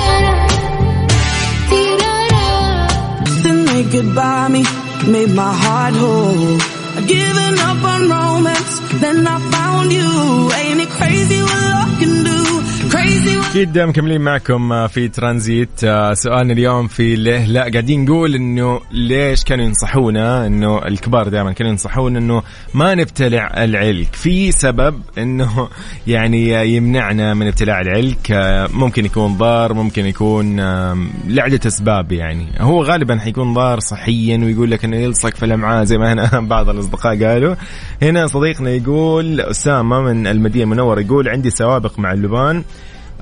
I've 6.96 7.06
given 7.06 7.54
up 7.70 7.82
on 7.92 8.10
romance, 8.10 8.72
then 9.00 9.26
I 9.26 9.38
found 9.52 9.92
you. 9.92 10.50
Ain't 10.60 10.80
it 10.80 10.90
crazy 10.90 11.40
what 11.40 11.62
love 11.72 11.98
can 12.00 12.24
do? 12.24 12.39
أكيد 13.50 13.78
مكملين 13.78 14.20
معكم 14.20 14.86
في 14.86 15.08
ترانزيت 15.08 15.84
آه، 15.84 16.12
سؤالنا 16.14 16.52
اليوم 16.52 16.86
في 16.86 17.14
ليه 17.14 17.46
لا 17.46 17.60
قاعدين 17.60 18.04
نقول 18.04 18.34
إنه 18.34 18.80
ليش 18.92 19.44
كانوا 19.44 19.64
ينصحونا 19.64 20.46
إنه 20.46 20.78
الكبار 20.78 21.28
دائما 21.28 21.52
كانوا 21.52 21.72
ينصحونا 21.72 22.18
إنه 22.18 22.42
ما 22.74 22.94
نبتلع 22.94 23.64
العلك. 23.64 24.14
في 24.14 24.52
سبب 24.52 25.00
إنه 25.18 25.68
يعني 26.06 26.74
يمنعنا 26.76 27.34
من 27.34 27.46
ابتلاع 27.46 27.80
العلك 27.80 28.30
آه، 28.32 28.68
ممكن 28.72 29.04
يكون 29.04 29.36
ضار 29.36 29.74
ممكن 29.74 30.06
يكون 30.06 30.60
لعدة 31.28 31.60
أسباب 31.66 32.12
يعني. 32.12 32.46
هو 32.58 32.82
غالبا 32.82 33.18
حيكون 33.18 33.54
ضار 33.54 33.80
صحيا 33.80 34.38
ويقول 34.38 34.70
لك 34.70 34.84
إنه 34.84 34.96
يلصق 34.96 35.34
في 35.34 35.44
الأمعاء 35.44 35.84
زي 35.84 35.98
ما 35.98 36.12
هنا 36.12 36.40
بعض 36.54 36.68
الأصدقاء 36.68 37.24
قالوا. 37.24 37.54
هنا 38.02 38.26
صديقنا 38.26 38.70
يقول 38.70 39.40
أسامة 39.40 40.00
من 40.00 40.26
المدينة 40.26 40.64
المنورة 40.64 41.00
يقول 41.00 41.28
عندي 41.28 41.50
سوابق 41.50 41.98
مع 41.98 42.12
اللبان. 42.12 42.64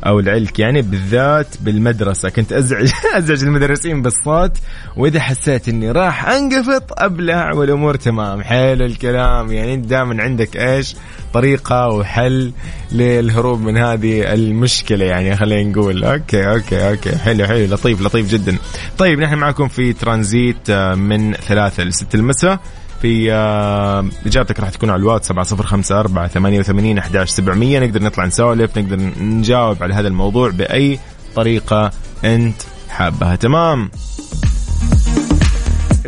أو 0.07 0.21
العلك 0.21 0.59
يعني 0.59 0.83
بالذات 0.83 1.47
بالمدرسة. 1.61 2.29
كنت 2.29 2.53
ازعج 2.53 2.91
أزعج 3.19 3.45
المدرسين 3.45 4.03
بالصوت 4.03 4.53
وإذا 4.97 5.21
حسيت 5.21 5.69
إني 5.69 5.91
راح 5.91 6.29
أنقفط 6.29 6.93
أبلع 6.93 7.53
والأمور 7.53 7.95
تمام. 7.95 8.43
حلو 8.43 8.85
الكلام. 8.85 9.53
يعني 9.53 9.77
دائما 9.77 10.23
عندك 10.23 10.57
إيش؟ 10.57 10.97
طريقة 11.35 11.89
وحل 11.89 12.53
للهروب 12.93 13.61
من 13.61 13.77
هذه 13.77 14.35
المشكلة 14.35 15.05
يعني 15.05 15.37
خلينا 15.37 15.71
نقول. 15.71 16.05
Okay 16.05 16.51
okay 16.51 16.89
okay. 16.89 17.19
حلو 17.19 17.47
حلو. 17.47 17.65
لطيف 17.75 18.03
لطيف 18.03 18.33
جدا. 18.33 18.57
طيب 18.99 19.21
نحن 19.21 19.35
معكم 19.35 19.69
في 19.69 19.93
ترانزيت 19.93 20.71
آه، 20.71 20.95
من 20.95 21.35
ثلاثة 21.35 21.83
لست 21.83 22.15
المساء. 22.15 22.61
في 23.03 23.33
آه، 23.33 24.09
إجابتك 24.27 24.61
راح 24.61 24.71
تكون 24.71 24.91
على 24.91 25.01
الواتس 25.01 25.27
7054 25.29 26.29
88 26.29 26.99
11 26.99 27.27
700 27.35 27.79
نقدر 27.79 28.03
نطلع 28.03 28.25
نسولف 28.27 28.79
نقدر 28.79 28.97
نجاوب 29.21 29.83
على 29.83 29.95
هذا 29.95 30.09
الموضوع 30.09 30.51
بأي 30.51 30.99
طريقة 31.37 31.91
أنت 32.25 32.63
حابها. 32.89 33.37
تمام. 33.37 33.91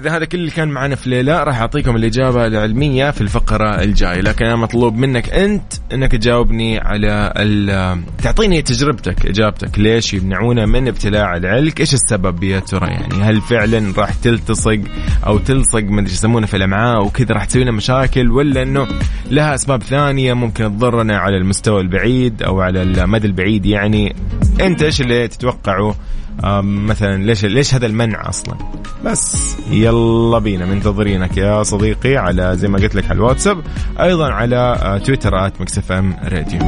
إذا 0.01 0.17
هذا 0.17 0.25
كل 0.25 0.39
اللي 0.39 0.51
كان 0.51 0.69
معنا 0.69 0.95
في 0.95 1.11
ليلة 1.11 1.43
راح 1.45 1.61
أعطيكم 1.61 1.97
الإجابة 1.97 2.47
العلمية 2.47 3.11
في 3.11 3.21
الفقرة 3.21 3.83
الجاية. 3.83 4.21
لكن 4.21 4.45
أنا 4.45 4.57
مطلوب 4.57 4.97
منك 4.97 5.31
أنت 5.31 5.73
أنك 5.93 6.13
تجاوبني 6.13 6.79
على 6.79 7.33
تعطيني 8.23 8.63
تجربتك 8.63 9.27
إجابتك. 9.27 9.79
ليش 9.79 10.15
يمنعونا 10.15 10.67
من 10.67 10.89
ابتلاع 10.89 11.37
العلك؟ 11.37 11.81
إيش 11.81 11.95
السبب 11.95 12.43
يا 12.43 12.61
ترى؟ 12.61 12.91
يعني 12.91 13.15
هل 13.15 13.41
فعلا 13.41 13.93
راح 13.97 14.15
تلتصق 14.15 14.81
أو 15.27 15.39
تلصق 15.39 15.83
من 15.83 16.05
يسمونه 16.05 16.47
في 16.47 16.57
الأمعاء 16.57 17.05
وكذا 17.05 17.35
راح 17.35 17.45
تسوي 17.45 17.63
لنا 17.63 17.73
مشاكل 17.73 18.31
ولا 18.31 18.63
أنه 18.63 18.87
لها 19.31 19.55
أسباب 19.55 19.83
ثانية 19.83 20.35
ممكن 20.35 20.65
تضرنا 20.65 21.19
على 21.19 21.37
المستوى 21.37 21.81
البعيد 21.81 22.43
أو 22.43 22.61
على 22.61 22.83
المدى 22.83 23.27
البعيد؟ 23.27 23.67
يعني 23.67 24.17
أنت 24.61 24.83
إيش 24.83 25.01
اللي 25.01 25.29
تتوقعه 25.29 25.95
مثلا 26.63 27.23
ليش 27.23 27.45
ليش 27.45 27.75
هذا 27.75 27.87
المنع 27.87 28.29
أصلا؟ 28.29 28.55
بس 29.05 29.57
يلا 29.71 30.39
بينا 30.39 30.65
منتظرينك 30.65 31.37
يا 31.37 31.63
صديقي 31.63 32.17
على 32.17 32.53
زي 32.57 32.69
ما 32.69 32.79
قلت 32.79 32.95
لك 32.95 33.05
على 33.05 33.17
الواتساب 33.17 33.59
أيضا 34.01 34.33
على 34.33 34.57
آه، 34.57 34.99
تويتر 34.99 35.47
at 35.47 35.61
Mix 35.61 35.93
FM 35.93 36.17
راديو. 36.25 36.61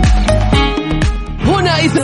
هنا 1.45 1.79
إذا 1.79 2.03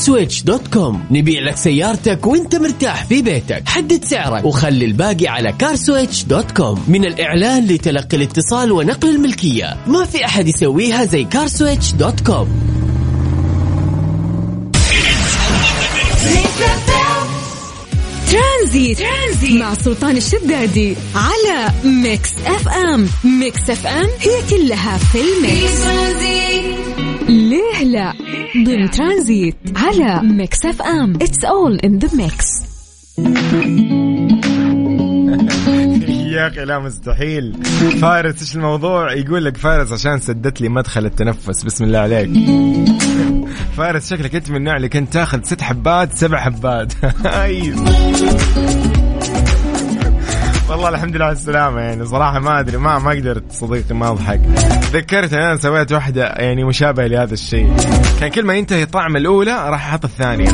CarSwitch 0.00 0.42
dot 0.42 0.68
com 0.68 1.04
نبيع 1.10 1.40
لك 1.42 1.56
سيارتك 1.56 2.26
وانت 2.26 2.56
مرتاح 2.56 3.04
في 3.04 3.22
بيتك. 3.22 3.62
حدد 3.68 4.04
سعرك 4.04 4.44
وخلي 4.44 4.84
الباقي 4.84 5.26
على 5.26 5.52
CarSwitch 5.52 6.24
dot 6.24 6.50
com 6.50 6.84
من 6.88 7.04
الإعلان 7.04 7.66
لتلقي 7.66 8.16
الاتصال 8.16 8.72
ونقل 8.72 9.08
الملكية. 9.08 9.76
ما 9.86 10.04
في 10.04 10.24
أحد 10.24 10.48
يسويها 10.48 11.04
زي 11.04 11.24
CarSwitch 11.24 11.92
dot 11.92 12.20
com 12.20 12.48
Tranzit, 18.30 18.98
Tranzit 18.98 19.60
مع 19.60 19.74
سلطان 19.74 20.16
الشدادي 20.16 20.96
على 21.14 21.72
Mix 21.84 22.30
FM. 22.46 23.08
Mix 23.24 23.70
FM 23.70 24.08
هي 24.20 24.42
كلها 24.50 24.98
في 24.98 25.18
ال 25.20 25.54
mix. 25.54 26.89
ليه 27.50 27.84
لا؟ 27.84 28.12
ضمن 28.66 28.90
ترانزيت 28.90 29.56
على 29.76 30.20
Mix 30.22 30.64
FM. 30.64 31.14
It's 31.14 31.44
all 31.44 31.78
in 31.78 31.98
the 31.98 32.16
mix 32.16 32.46
يا 36.32 36.46
أخي 36.46 36.64
لا 36.64 36.78
مستحيل. 36.78 37.64
فارس 38.00 38.40
إيش 38.40 38.56
الموضوع؟ 38.56 39.12
يقول 39.12 39.44
لك 39.44 39.56
فارس 39.56 39.92
عشان 39.92 40.18
سدت 40.18 40.60
لي 40.60 40.68
مدخل 40.68 41.06
التنفس. 41.06 41.64
بسم 41.64 41.84
الله 41.84 41.98
عليك. 41.98 42.30
فارس 43.76 44.10
شكلك 44.10 44.34
أنت 44.34 44.50
من 44.50 44.56
النوع 44.56 44.76
اللي 44.76 44.88
كنت 44.88 45.12
تاخذ 45.12 45.42
ست 45.42 45.62
حبات 45.62 46.12
سبع 46.12 46.40
حبات. 46.40 46.92
والله 50.70 50.88
الحمد 50.88 51.16
لله 51.16 51.24
على 51.24 51.32
السلامة 51.32 51.80
يعني 51.80 52.06
صراحة 52.06 52.38
ما 52.38 52.60
أدري 52.60 52.76
ما 52.76 52.98
ما 52.98 53.10
قدرت 53.10 53.52
صديقي 53.52 53.94
ما 53.94 54.10
أضحك. 54.10 54.40
ذكرت 54.92 55.32
أنا 55.32 55.56
سويت 55.56 55.92
واحدة 55.92 56.26
يعني 56.26 56.64
مشابهة 56.64 57.06
لهذا 57.06 57.34
الشيء. 57.34 57.76
كان 58.20 58.30
كل 58.30 58.44
ما 58.44 58.54
ينتهي 58.54 58.86
طعم 58.86 59.16
الأولى 59.16 59.70
راح 59.70 59.88
أحط 59.88 60.04
الثانية. 60.04 60.50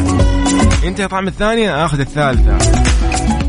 ينتهي 0.83 1.09
طعم 1.09 1.29
الثانية 1.29 1.85
آخذ 1.85 2.01
الثالثة. 2.01 2.57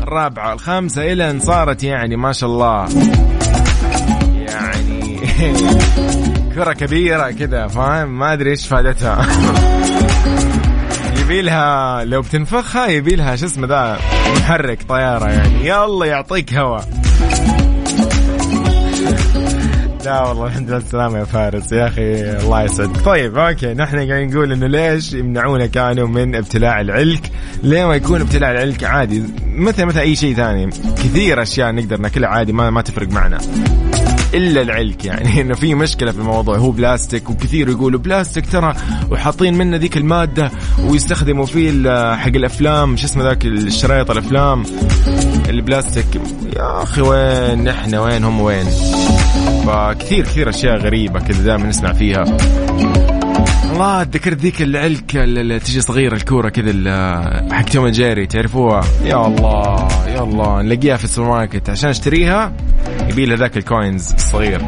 الرابعة 0.02 0.52
الخامسة 0.52 1.12
إلى 1.12 1.30
أن 1.30 1.40
صارت 1.40 1.84
يعني 1.84 2.16
ما 2.16 2.32
شاء 2.32 2.50
الله. 2.50 2.88
يعني 4.36 5.20
كرة 6.54 6.72
كبيرة 6.72 7.30
كذا 7.30 7.66
فاهم؟ 7.66 8.18
ما 8.18 8.32
أدري 8.32 8.50
إيش 8.50 8.66
فائدتها 11.18 11.24
يبيلها 11.24 12.04
لو 12.04 12.22
بتنفخها 12.22 12.86
يبيلها 12.86 13.36
شو 13.36 13.46
اسمه 13.46 13.66
ذا 13.66 13.98
محرك 14.36 14.82
طيارة 14.88 15.30
يعني. 15.30 15.84
الله 15.84 16.06
يعطيك 16.06 16.54
هوا. 16.54 16.80
لا 20.04 20.22
والله 20.22 20.46
الحمد 20.46 20.68
لله 20.68 20.76
السلامة 20.76 21.18
يا 21.18 21.24
فارس. 21.24 21.72
يا 21.72 21.86
أخي 21.86 22.36
الله 22.38 22.62
يسعدك. 22.62 23.04
طيب 23.04 23.38
okay 23.38 23.74
نحن 23.74 23.96
قاعدين 23.96 24.30
نقول 24.30 24.52
إنه 24.52 24.66
ليش 24.66 25.12
يمنعونا 25.12 25.66
كانوا 25.66 26.08
من 26.08 26.34
ابتلاع 26.34 26.80
العلك؟ 26.80 27.30
ليه 27.62 27.86
ما 27.86 27.94
يكون 27.94 28.20
ابتلاع 28.20 28.50
العلك 28.50 28.84
عادي؟ 28.84 29.22
مثل 29.54 29.84
مثل 29.84 29.98
أي 29.98 30.16
شيء 30.16 30.34
ثاني. 30.34 30.70
كثير 30.96 31.42
أشياء 31.42 31.72
نقدر 31.72 32.00
ناكلها 32.00 32.28
عادي 32.28 32.52
ما 32.52 32.70
ما 32.70 32.82
تفرق 32.82 33.08
معنا. 33.08 33.38
إلا 34.34 34.62
العلك 34.62 35.04
يعني. 35.04 35.28
إنه 35.40 35.54
في 35.54 35.74
مشكلة 35.74 36.12
في 36.12 36.18
الموضوع. 36.18 36.56
هو 36.56 36.70
بلاستيك 36.70 37.30
وكثير 37.30 37.68
يقولوا 37.68 38.00
بلاستيك 38.00 38.52
ترى 38.52 38.74
وحاطين 39.10 39.54
منه 39.54 39.76
ذيك 39.76 39.96
المادة 39.96 40.50
ويستخدموا 40.86 41.46
فيه 41.46 41.70
حق 42.16 42.36
الأفلام. 42.36 42.96
شو 42.96 43.04
اسمه 43.04 43.24
ذاك؟ 43.24 43.44
الشرايط 43.44 44.10
الأفلام. 44.10 44.62
البلاستيك. 45.48 46.20
يا 46.56 46.82
أخي 46.82 47.00
وين؟ 47.00 47.64
نحن 47.64 47.94
وين 47.94 48.24
هم 48.24 48.40
وين؟ 48.40 48.66
فكثير 49.66 50.24
كثير 50.24 50.48
أشياء 50.48 50.76
غريبة 50.76 51.20
كذا 51.20 51.42
دائما 51.42 51.66
نسمع 51.66 51.92
فيها. 51.92 52.24
الله 53.78 54.04
تذكرت 54.04 54.38
ذيك 54.38 54.62
العلك 54.62 55.16
اللي 55.16 55.58
تجي 55.58 55.80
صغيرة 55.80 56.14
الكورة 56.14 56.48
كذا 56.48 57.52
حق 57.52 57.64
توم 57.64 57.88
جيري 57.88 58.26
تعرفوها؟ 58.26 58.84
يا 59.04 59.26
الله 59.26 59.88
يا 60.08 60.22
الله 60.22 60.62
نلاقيها 60.62 60.96
في 60.96 61.04
السوبر 61.04 61.28
ماركت 61.28 61.70
عشان 61.70 61.90
اشتريها 61.90 62.52
يبي 63.10 63.26
لها 63.26 63.36
ذاك 63.36 63.56
ال 63.56 63.65
coins 63.65 64.12
الصغير. 64.14 64.60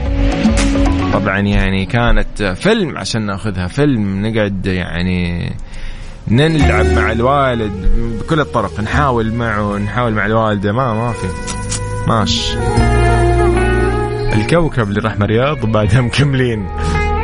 طبعا 1.12 1.38
يعني 1.38 1.86
كانت 1.86 2.42
فيلم 2.42 2.98
عشان 2.98 3.26
ناخذها 3.26 3.66
فيلم 3.66 4.26
نقعد 4.26 4.66
يعني 4.66 5.52
نلعب 6.28 6.86
مع 6.86 7.12
الوالد 7.12 7.72
بكل 8.20 8.40
الطرق. 8.40 8.80
نحاول 8.80 9.32
معه 9.32 9.78
نحاول 9.78 10.12
مع 10.12 10.26
الوالدة 10.26 10.72
ما 10.72 10.94
ما 10.94 11.12
في. 11.12 11.26
ماش 12.08 12.52
الكوكب 14.34 14.88
اللي 14.88 15.00
راح 15.00 15.14
رياض 15.20 15.64
وبعدها 15.64 16.00
مكملين 16.00 16.68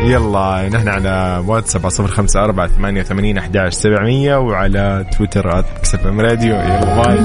يلا 0.06 0.68
نحن 0.68 0.88
على 0.88 1.44
واتساب 1.46 1.88
صفر 1.88 2.06
خمسة 2.06 2.44
أربعة 2.44 2.66
ثمانية 2.66 3.00
وثمانين 3.00 3.38
أحداش 3.38 3.74
سبعمية 3.74 4.36
وعلى 4.36 5.06
تويتر 5.16 5.64
كسف 5.82 6.06
ام 6.06 6.20
راديو 6.20 6.54
يلا 6.54 7.02
باي. 7.02 7.18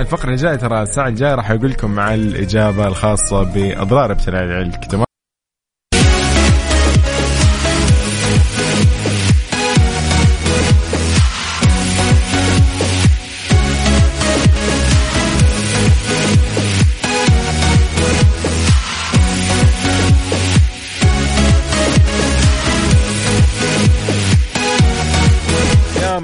الفقرة 0.00 0.30
الجاية 0.30 0.56
ترى 0.56 0.82
الساعة 0.82 1.08
الجاية 1.08 1.34
راح 1.34 1.50
أقول 1.50 1.70
لكم 1.70 1.90
مع 1.90 2.14
الإجابة 2.14 2.86
الخاصة 2.86 3.42
بأضرار 3.42 4.12
ابتلاع 4.12 4.42
العلك 4.42 4.78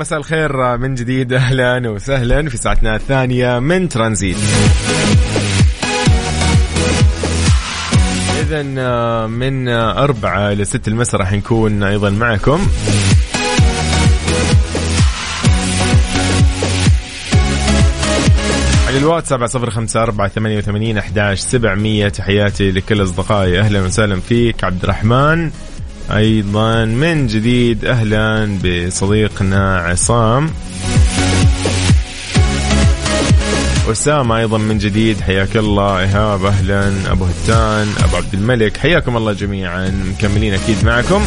مساء 0.09 0.19
الخير 0.19 0.79
من 0.79 0.95
جديد. 0.95 1.33
أهلا 1.33 1.91
وسهلا 1.91 2.49
في 2.49 2.57
ساعتنا 2.57 2.97
الثانية 2.97 3.59
من 3.59 3.89
ترانزيت. 3.89 4.37
اذا 8.41 8.63
من 9.27 9.69
أربعة 9.69 10.53
إلى 10.53 10.65
ست 10.65 10.89
المساء 10.89 11.21
راح 11.21 11.33
نكون 11.33 11.83
أيضا 11.83 12.11
معكم. 12.11 12.67
على 18.89 18.99
الواتس 18.99 19.29
سبعة 19.29 19.47
صفر 19.49 19.71
خمسة 19.71 20.03
أربعة 20.03 20.29
ثمانية 20.29 20.59
وثمانين 20.59 20.99
أحداش 20.99 21.41
سبعمية. 21.41 22.09
تحياتي 22.09 22.71
لكل 22.71 23.03
أصدقائي. 23.03 23.61
أهلا 23.61 23.81
وسهلا 23.81 24.21
فيك 24.21 24.65
عبد 24.65 24.83
الرحمن. 24.83 25.51
أيضا 26.11 26.85
من 26.85 27.27
جديد 27.27 27.85
أهلا 27.85 28.59
بصديقنا 28.65 29.77
عصام. 29.79 30.51
أسامة 33.93 34.39
أيضا 34.39 34.59
من 34.59 34.79
جديد 34.79 35.21
حياك 35.21 35.57
الله 35.57 35.99
إيهاب 36.01 36.45
أهلا 36.45 37.13
أبو 37.13 37.25
هتان 37.25 37.89
أبو 38.05 38.17
عبد 38.17 38.35
الملك 38.35 38.77
حياكم 38.77 39.17
الله 39.17 39.33
جميعا 39.33 39.89
مكملين 39.89 40.55
أكيد 40.55 40.85
معكم. 40.85 41.25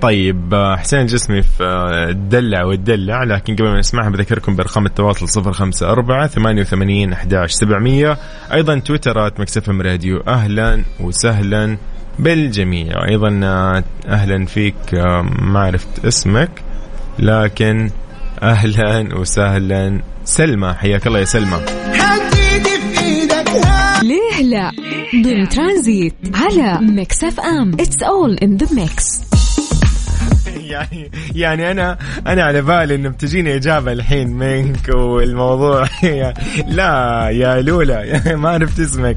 طيب 0.00 0.54
آه، 0.54 0.76
حسين 0.76 1.06
جسمي 1.06 1.42
في 1.42 1.64
آه، 1.64 2.10
الدلع 2.10 2.64
والدلع 2.64 3.22
لكن 3.24 3.54
قبل 3.54 3.64
ما 3.64 3.78
نسمعها 3.78 4.10
بذكركم 4.10 4.56
بأرقام 4.56 4.86
التواصل 4.86 5.28
صفر 5.28 5.52
خمسة 5.52 5.90
أربعة 5.90 6.26
ثمانية 6.26 6.60
وثمانين 6.60 7.12
أحداش 7.12 7.52
سبعمية. 7.52 8.18
أيضا 8.52 8.78
تويترات 8.78 9.40
مكسفم 9.40 9.82
راديو. 9.82 10.20
أهلا 10.28 10.82
وسهلا 11.00 11.76
بالجميع. 12.18 13.08
أيضا 13.08 13.40
آه، 13.44 13.84
أهلا 14.08 14.46
فيك 14.46 14.94
ما 15.42 15.60
عرفت 15.60 16.04
اسمك 16.04 16.50
لكن 17.18 17.90
أهلا 18.42 19.18
وسهلا. 19.18 20.00
سلمى 20.24 20.74
حياك 20.74 21.06
الله 21.06 21.18
يا 21.18 21.24
سلمى. 21.24 21.60
ليه 24.02 24.42
لا؟ 24.42 24.70
ضمن 25.24 25.48
ترانزيت 25.48 26.14
على 26.34 26.78
Mix 26.86 27.24
FM. 27.24 27.72
It's 27.80 28.02
all 28.02 28.34
in 28.34 28.56
the 28.56 28.74
mix 28.74 29.20
يعني 30.72 31.10
يعني 31.34 31.70
أنا 31.70 31.98
أنا 32.26 32.42
على 32.42 32.62
بالي 32.62 32.94
إنه 32.94 33.08
بتجيني 33.08 33.56
إجابة 33.56 33.92
الحين 33.92 34.30
منك 34.30 34.88
والموضوع. 34.88 35.88
لا 36.68 37.28
يا 37.30 37.62
لولا. 37.62 38.20
ما 38.36 38.48
عرفت 38.50 38.80
اسمك. 38.80 39.16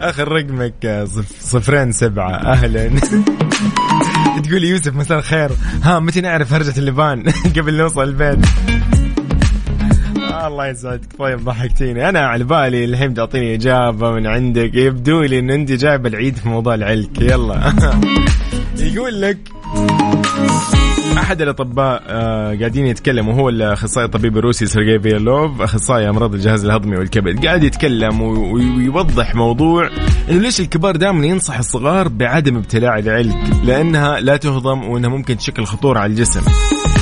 آخر 0.00 0.28
رقمك 0.32 1.06
صفرين 1.40 1.92
سبعة. 1.92 2.30
أهلا. 2.34 2.90
تقول 4.44 4.64
يوسف 4.64 4.94
مساء 4.94 5.18
الخير. 5.18 5.50
ها 5.82 5.98
متى 5.98 6.20
نعرف 6.20 6.52
هرجة 6.52 6.78
اللبان؟ 6.78 7.24
قبل 7.56 7.76
نوصل 7.76 8.02
البيت. 8.02 8.38
الله 10.46 10.66
يسعدك. 10.66 11.08
طيب 11.18 11.44
ضحكتيني. 11.44 12.08
أنا 12.08 12.26
على 12.26 12.44
بالي 12.44 12.84
الحين 12.84 13.14
تعطيني 13.14 13.54
إجابة 13.54 14.10
من 14.10 14.26
عندك. 14.26 14.74
يبدو 14.74 15.22
لي 15.22 15.38
إن 15.38 15.50
أنت 15.50 15.72
جايب 15.72 16.06
العيد 16.06 16.36
في 16.36 16.48
موضوع 16.48 16.74
العلك. 16.74 17.20
يلا. 17.20 17.72
يقول 18.78 19.22
لك 19.22 19.38
أحد 21.28 21.42
الأطباء 21.42 22.02
آه 22.06 22.54
قاعدين 22.54 22.86
يتكلم 22.86 23.28
وهو 23.28 23.48
الأخصائي 23.48 24.06
الطبيب 24.06 24.38
الروسي 24.38 24.66
سيرجي 24.66 25.00
فيلوف 25.00 25.62
أخصائي 25.62 26.08
أمراض 26.08 26.34
الجهاز 26.34 26.64
الهضمي 26.64 26.96
والكبد. 26.96 27.46
قاعد 27.46 27.62
يتكلم 27.62 28.20
ويوضح 28.20 29.34
موضوع 29.34 29.90
إنه 30.30 30.40
ليش 30.40 30.60
الكبار 30.60 30.96
دائما 30.96 31.26
ينصح 31.26 31.58
الصغار 31.58 32.08
بعدم 32.08 32.56
ابتلاع 32.56 32.98
العلك 32.98 33.36
لأنها 33.64 34.20
لا 34.20 34.36
تهضم 34.36 34.84
وإنها 34.88 35.10
ممكن 35.10 35.36
تشكل 35.36 35.64
خطورة 35.64 35.98
على 35.98 36.10
الجسم. 36.10 36.40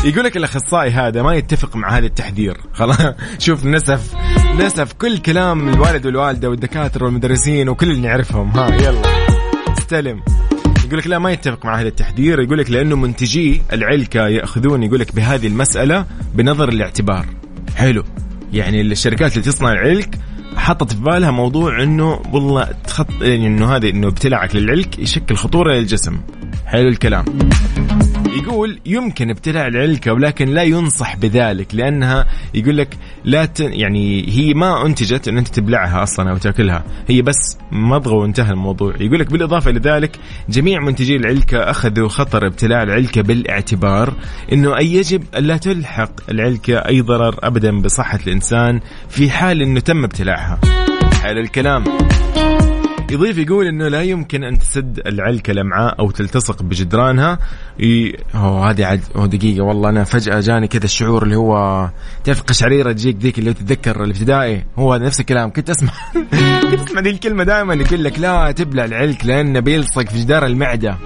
يقول 0.04 0.24
لك 0.24 0.36
الأخصائي 0.36 0.90
هذا 0.90 1.22
ما 1.22 1.34
يتفق 1.34 1.76
مع 1.76 1.98
هذا 1.98 2.06
التحذير. 2.06 2.56
خلاص 2.72 2.96
شوف 3.38 3.64
نسف 3.64 4.14
نسف 4.58 4.92
كل 4.92 5.18
كلام 5.18 5.68
الوالد 5.68 6.06
والوالدة 6.06 6.50
والدكاترة 6.50 7.04
والمدرسين 7.04 7.68
وكل 7.68 7.90
اللي 7.90 8.08
نعرفهم. 8.08 8.50
ها 8.50 8.74
يلا. 8.74 9.02
استلم. 9.78 10.35
يقول 10.86 10.98
لك 10.98 11.06
لا 11.06 11.18
ما 11.18 11.32
يتفق 11.32 11.66
مع 11.66 11.80
هذا 11.80 11.88
التحذير. 11.88 12.40
يقول 12.40 12.58
لك 12.58 12.70
لأنه 12.70 12.96
منتجي 12.96 13.62
العلكه 13.72 14.28
يأخذون 14.28 14.82
يقول 14.82 15.00
لك 15.00 15.14
بهذه 15.14 15.46
المسألة 15.46 16.06
بنظر 16.34 16.68
الاعتبار. 16.68 17.26
حلو. 17.76 18.04
يعني 18.52 18.80
الشركات 18.80 19.32
اللي 19.32 19.44
تصنع 19.44 19.72
العلك 19.72 20.18
حطت 20.56 20.92
في 20.92 21.00
بالها 21.00 21.30
موضوع 21.30 21.82
إنه 21.82 22.22
والله 22.32 22.64
تخط 22.86 23.06
يعني 23.20 23.46
إنه 23.46 23.76
هذا 23.76 23.88
إنه 23.88 24.06
ابتلاعك 24.06 24.56
للعلك 24.56 24.98
يشكل 24.98 25.36
خطورة 25.36 25.72
للجسم. 25.72 26.20
حلو 26.66 26.88
الكلام. 26.88 27.24
يقول 28.42 28.80
يمكن 28.86 29.30
ابتلاع 29.30 29.66
العلكة 29.66 30.12
ولكن 30.12 30.48
لا 30.48 30.62
ينصح 30.62 31.16
بذلك 31.16 31.74
لأنها 31.74 32.26
يقول 32.54 32.76
لك 32.76 32.96
لا 33.24 33.44
ت... 33.44 33.60
يعني 33.60 34.24
هي 34.28 34.54
ما 34.54 34.86
أنتجت 34.86 35.28
أن 35.28 35.38
أنت 35.38 35.48
تبلعها 35.48 36.02
أصلا 36.02 36.30
أو 36.30 36.36
تأكلها 36.36 36.84
هي 37.08 37.22
بس 37.22 37.58
مضغة 37.72 38.14
وانتهى 38.14 38.50
الموضوع. 38.50 38.94
يقول 39.00 39.20
لك 39.20 39.32
بالإضافة 39.32 39.70
إلى 39.70 39.80
ذلك 39.80 40.18
جميع 40.48 40.80
منتجي 40.80 41.16
العلكة 41.16 41.58
أخذوا 41.58 42.08
خطر 42.08 42.46
ابتلاع 42.46 42.82
العلكة 42.82 43.22
بالاعتبار 43.22 44.14
أنه 44.52 44.78
أي 44.78 44.94
يجب 44.94 45.22
ألا 45.36 45.56
تلحق 45.56 46.30
العلكة 46.30 46.78
أي 46.78 47.00
ضرر 47.00 47.34
أبدا 47.42 47.80
بصحة 47.80 48.18
الإنسان 48.26 48.80
في 49.08 49.30
حال 49.30 49.62
أنه 49.62 49.80
تم 49.80 50.04
ابتلاعها. 50.04 50.60
حال 51.22 51.38
الكلام. 51.38 51.84
يضيف 53.10 53.38
يقول 53.38 53.66
إنه 53.66 53.88
لا 53.88 54.02
يمكن 54.02 54.44
أن 54.44 54.58
تسد 54.58 55.02
العلكة 55.06 55.50
الامعاء 55.50 55.98
أو 55.98 56.10
تلتصق 56.10 56.62
بجدرانها. 56.62 57.38
ي... 57.80 58.12
هو 58.34 58.62
هذه 58.64 58.84
عد... 58.84 59.00
هو 59.16 59.26
دقيقة 59.26 59.64
والله 59.64 59.88
أنا 59.88 60.04
فجأة 60.04 60.40
جاني 60.40 60.68
كذا 60.68 60.84
الشعور 60.84 61.22
اللي 61.22 61.36
هو 61.36 61.88
تعرف 62.24 62.42
قشعريره 62.42 62.92
تجيك 62.92 63.16
ذيك 63.16 63.38
اللي 63.38 63.54
تتذكر 63.54 64.04
الابتدائي؟ 64.04 64.64
هو 64.78 64.96
نفس 64.96 65.20
الكلام. 65.20 65.50
كنت 65.50 65.70
أسمع 65.70 65.92
كنت 66.70 66.88
أسمع 66.88 67.00
ذي 67.00 67.10
الكلمة 67.10 67.44
دائما 67.44 67.74
يقول 67.74 68.04
لك 68.04 68.18
لا 68.18 68.50
تبلع 68.50 68.84
العلك 68.84 69.26
لأنه 69.26 69.60
بيلصق 69.60 70.08
في 70.08 70.18
جدار 70.18 70.46
المعدة. 70.46 70.96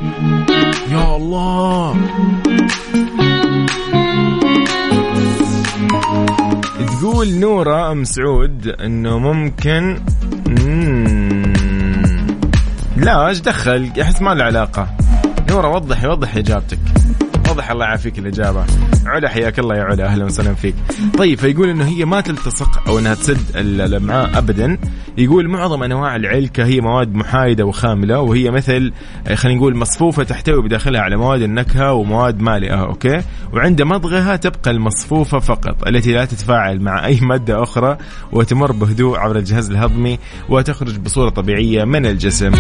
يا 0.91 1.17
الله! 1.17 1.97
تقول 7.01 7.35
نورة 7.35 7.93
أم 7.93 8.05
سعود 8.05 8.69
أنه 8.69 9.19
ممكن 9.19 10.01
لا 13.01 13.29
إيش 13.29 13.41
دخل؟ 13.41 13.91
احس 14.01 14.23
ما 14.23 14.35
له 14.35 14.45
علاقة. 14.45 14.89
نورة 15.51 15.69
وضحي 15.69 16.07
وضحي 16.07 16.41
إجابتك. 16.41 16.79
واضح 17.49 17.71
الله 17.71 17.85
يعافيك 17.85 18.19
الإجابة. 18.19 18.65
علا 19.07 19.29
حياك 19.29 19.59
الله 19.59 19.77
يا 19.77 19.83
علا. 19.83 20.07
أهلا 20.07 20.25
وسهلا 20.25 20.55
فيك. 20.55 20.75
طيب 21.19 21.39
فيقول 21.39 21.69
إنه 21.69 21.89
هي 21.89 22.05
ما 22.05 22.21
تلتصق 22.21 22.89
أو 22.89 22.99
إنها 22.99 23.15
تسد 23.15 23.57
الامعاء 23.57 24.39
ابدا. 24.39 24.79
يقول 25.21 25.49
معظم 25.49 25.83
أنواع 25.83 26.17
العلكه 26.17 26.65
هي 26.65 26.81
مواد 26.81 27.15
محايدة 27.15 27.65
وخاملة 27.65 28.21
وهي 28.21 28.51
مثل 28.51 28.93
خلينا 29.35 29.59
نقول 29.59 29.77
مصفوفة 29.77 30.23
تحتوي 30.23 30.63
بداخلها 30.63 31.01
على 31.01 31.17
مواد 31.17 31.43
النكهة 31.43 31.93
ومواد 31.93 32.41
مالئة 32.41 32.75
أوكي؟ 32.75 33.23
وعند 33.53 33.83
مضغها 33.83 34.37
تبقى 34.37 34.71
المصفوفة 34.71 35.39
فقط 35.39 35.89
التي 35.89 36.13
لا 36.13 36.25
تتفاعل 36.25 36.81
مع 36.81 37.07
أي 37.07 37.19
مادة 37.23 37.63
أخرى 37.63 37.99
وتمر 38.33 38.73
بهدوء 38.73 39.19
عبر 39.19 39.37
الجهاز 39.37 39.71
الهضمي 39.71 40.19
وتخرج 40.49 40.99
بصورة 40.99 41.29
طبيعية 41.31 41.85
من 41.85 42.07
الجسم. 42.07 42.53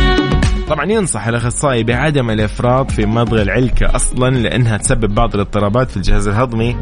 طبعا 0.68 0.92
ينصح 0.92 1.26
الأخصائي 1.26 1.82
بعدم 1.82 2.30
الإفراط 2.30 2.90
في 2.90 3.06
مضغ 3.06 3.42
العلكه 3.42 3.96
أصلا 3.96 4.30
لأنها 4.30 4.76
تسبب 4.76 5.14
بعض 5.14 5.34
الاضطرابات 5.34 5.90
في 5.90 5.96
الجهاز 5.96 6.28
الهضمي. 6.28 6.76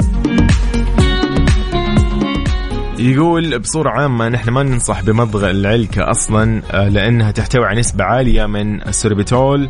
يقول 2.99 3.59
بصورة 3.59 3.91
عامة 3.91 4.29
نحن 4.29 4.51
ما 4.51 4.63
ننصح 4.63 5.03
بمضغ 5.03 5.51
العلكة 5.51 6.11
أصلا 6.11 6.63
آه، 6.71 6.89
لأنها 6.89 7.31
تحتوي 7.31 7.65
على 7.65 7.81
نسبة 7.81 8.05
عالية 8.05 8.47
من 8.47 8.83
السوربيتول 8.89 9.69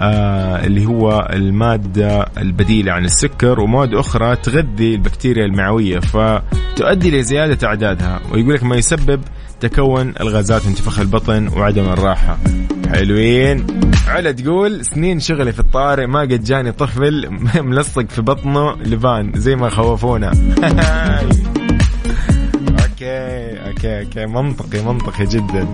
آه 0.00 0.64
اللي 0.66 0.86
هو 0.86 1.28
المادة 1.32 2.26
البديلة 2.38 2.92
عن 2.92 3.04
السكر 3.04 3.60
ومواد 3.60 3.94
أخرى 3.94 4.36
تغذي 4.36 4.94
البكتيريا 4.94 5.44
المعوية 5.44 5.98
فتؤدي 5.98 7.10
لزيادة 7.10 7.68
أعدادها. 7.68 8.20
ويقول 8.32 8.54
لك 8.54 8.64
ما 8.64 8.76
يسبب 8.76 9.20
تكون 9.60 10.14
الغازات 10.20 10.66
انتفاخ 10.66 10.98
البطن 11.00 11.48
وعدم 11.48 11.84
الراحة. 11.84 12.38
حلوين. 12.92 13.66
علا 14.08 14.32
تقول 14.32 14.84
سنين 14.84 15.20
شغلي 15.20 15.52
في 15.52 15.60
الطارئ 15.60 16.06
ما 16.06 16.20
قد 16.20 16.44
جاني 16.44 16.72
طفل 16.72 17.28
ملصق 17.68 18.08
في 18.08 18.22
بطنه 18.22 18.72
لبان 18.72 19.32
زي 19.34 19.56
ما 19.56 19.68
خوفونا. 19.68 20.30
okay 23.08 23.68
okay 23.68 24.00
okay 24.00 24.26
منطقي 24.26 24.84
منطقي 24.84 25.26
جدا. 25.26 25.68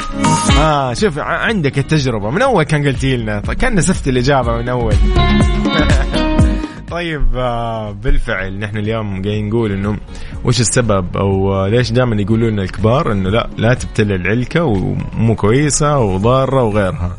آه 0.58 0.94
شوف 0.94 1.18
عندك 1.18 1.78
التجربة. 1.78 2.30
من 2.30 2.42
أول 2.42 2.62
كان 2.62 2.86
قلتي 2.86 3.16
لنا 3.16 3.40
كان 3.40 3.74
نسفت 3.74 4.08
الإجابة 4.08 4.56
من 4.56 4.68
أول. 4.68 4.94
طيب 6.90 7.36
آه، 7.36 7.90
بالفعل 7.90 8.58
نحن 8.58 8.76
اليوم 8.76 9.22
جايين 9.22 9.48
نقول 9.48 9.72
إنه 9.72 9.96
وش 10.44 10.60
السبب؟ 10.60 11.16
أو 11.16 11.54
آه، 11.54 11.68
ليش 11.68 11.92
دائما 11.92 12.22
يقولون 12.22 12.50
لنا 12.50 12.62
الكبار 12.62 13.12
إنه 13.12 13.30
لا 13.30 13.48
لا 13.58 13.74
تبتلع 13.74 14.14
العلكة 14.14 14.64
ومو 14.64 15.34
كويسة 15.34 15.98
وضارة 15.98 16.62
وغيرها. 16.62 17.16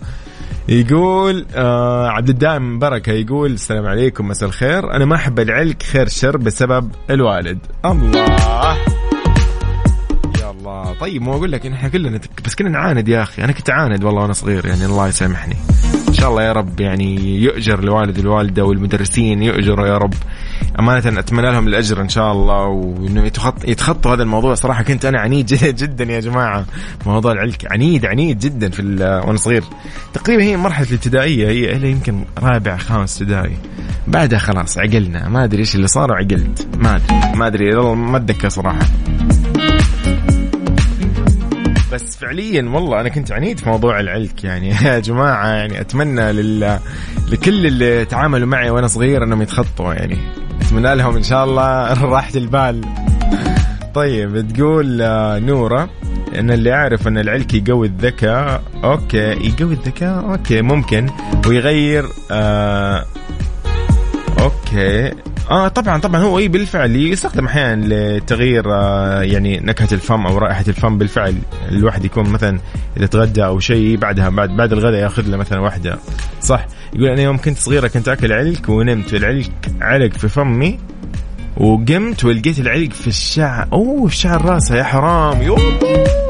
يقول 0.69 1.45
آه 1.55 2.07
عبد 2.07 2.29
الدائم 2.29 2.79
بركة 2.79 3.11
يقول 3.11 3.51
السلام 3.51 3.85
عليكم 3.85 4.27
مساء 4.27 4.49
الخير. 4.49 4.91
أنا 4.91 5.05
ما 5.05 5.15
أحب 5.15 5.39
العلك 5.39 5.83
خير 5.83 6.07
شر 6.07 6.37
بسبب 6.37 6.91
الوالد. 7.09 7.59
الله! 7.85 8.94
طيب 10.99 11.21
مو 11.21 11.33
أقول 11.33 11.51
لك 11.51 11.65
إحنا 11.65 11.89
كلنا 11.89 12.19
بس 12.45 12.55
كنا 12.55 12.69
نعاند 12.69 13.07
يا 13.07 13.23
أخي. 13.23 13.43
أنا 13.43 13.51
كنت 13.51 13.69
أعاند 13.69 14.03
والله 14.03 14.21
وأنا 14.21 14.33
صغير 14.33 14.65
يعني 14.65 14.85
الله 14.85 15.07
يسامحني. 15.07 15.55
إن 16.07 16.13
شاء 16.13 16.29
الله 16.29 16.43
يا 16.43 16.51
رب 16.51 16.79
يعني 16.79 17.39
يؤجر 17.43 17.79
الوالد 17.79 18.19
والوالده 18.19 18.65
والمدرسين 18.65 19.43
يؤجروا 19.43 19.87
يا 19.87 19.97
رب. 19.97 20.13
أمانة 20.79 21.19
أتمنى 21.19 21.51
لهم 21.51 21.67
الأجر 21.67 22.01
إن 22.01 22.09
شاء 22.09 22.31
الله 22.31 22.65
وإنه 22.65 23.31
يتخطوا 23.65 24.13
هذا 24.13 24.23
الموضوع. 24.23 24.55
صراحة 24.55 24.83
كنت 24.83 25.05
أنا 25.05 25.19
عنيد 25.19 25.45
جدا 25.81 26.03
يا 26.03 26.19
جماعة. 26.19 26.65
موضوع 27.05 27.31
العلك 27.31 27.71
عنيد 27.71 28.05
عنيد 28.05 28.39
جدا 28.39 28.69
في 28.69 28.81
وأنا 29.25 29.37
صغير. 29.37 29.63
تقريبا 30.13 30.43
هي 30.43 30.57
مرحلة 30.57 30.87
الابتدائية 30.87 31.47
هي 31.47 31.75
إلى 31.75 31.91
يمكن 31.91 32.25
رابع 32.37 32.77
خامس 32.77 33.21
ابتدائي. 33.21 33.57
بعدها 34.07 34.39
خلاص 34.39 34.77
عقلنا. 34.77 35.29
ما 35.29 35.43
أدري 35.43 35.59
إيش 35.59 35.75
اللي 35.75 35.87
صار 35.87 36.11
وعقلت. 36.11 36.67
ما 36.77 36.95
أدري 36.95 37.35
ما 37.35 37.47
أدري 37.47 37.75
ما 37.95 38.17
أتذكر 38.17 38.49
صراحة. 38.49 38.85
بس 41.95 42.17
فعليا 42.17 42.61
والله 42.61 43.01
أنا 43.01 43.09
كنت 43.09 43.31
عنيد 43.31 43.59
في 43.59 43.69
موضوع 43.69 43.99
العلك 43.99 44.43
يعني. 44.43 44.69
يا 44.85 44.99
جماعة 44.99 45.47
يعني 45.47 45.81
أتمنى 45.81 46.33
لل... 46.33 46.79
لكل 47.31 47.65
اللي 47.65 48.05
تعاملوا 48.05 48.47
معي 48.47 48.69
وأنا 48.69 48.87
صغير 48.87 49.23
أنهم 49.23 49.41
يتخطوا 49.41 49.93
يعني. 49.93 50.17
أتمنى 50.61 50.95
لهم 50.95 51.15
إن 51.15 51.23
شاء 51.23 51.45
الله 51.45 51.93
راحة 52.13 52.35
البال. 52.35 52.81
طيب 53.93 54.47
تقول 54.53 55.01
آه، 55.01 55.39
نورة 55.39 55.89
أن 56.39 56.51
اللي 56.51 56.69
يعرف 56.69 57.07
أن 57.07 57.17
العلك 57.17 57.53
يقوي 57.53 57.87
الذكاء 57.87 58.63
okay 58.83 59.17
يقوي 59.17 59.73
الذكاء 59.73 60.31
okay 60.31 60.61
ممكن. 60.61 61.09
ويغير 61.47 62.05
آه 62.31 63.05
okay. 64.39 65.11
آه 65.51 65.67
طبعا 65.67 66.01
طبعا. 66.01 66.21
هو 66.21 66.39
اي 66.39 66.47
بالفعل 66.47 66.95
يستخدم 66.95 67.45
أحيانا 67.45 67.85
لتغيير 68.17 68.73
آه 68.73 69.21
يعني 69.21 69.59
نكهة 69.59 69.87
الفم 69.91 70.25
أو 70.25 70.37
رائحة 70.37 70.65
الفم. 70.67 70.97
بالفعل 70.97 71.35
الواحد 71.71 72.05
يكون 72.05 72.29
مثلا 72.29 72.59
إذا 72.97 73.05
تغدى 73.05 73.45
أو 73.45 73.59
شيء 73.59 73.97
بعدها 73.97 74.29
بعد 74.29 74.49
بعد 74.49 74.73
الغداء 74.73 74.99
يأخذ 75.01 75.27
له 75.27 75.37
مثلا 75.37 75.59
واحدة. 75.59 75.97
صح. 76.41 76.65
يقول 76.93 77.09
أنا 77.09 77.21
يوم 77.21 77.37
كنت 77.37 77.57
صغيرة 77.57 77.87
كنت 77.87 78.07
أكل 78.07 78.33
علك 78.33 78.69
ونمت 78.69 79.13
والعلك 79.13 79.51
علق 79.81 80.13
في 80.13 80.27
فمي 80.29 80.79
وقمت 81.57 82.25
ولقيت 82.25 82.59
العلق 82.59 82.91
في 82.91 83.07
الشعر 83.07 83.67
أوه 83.73 84.07
في 84.07 84.15
شعر 84.15 84.45
راسها 84.45 84.77
يا 84.77 84.83
حرام. 84.83 85.41
يوه. 85.41 86.24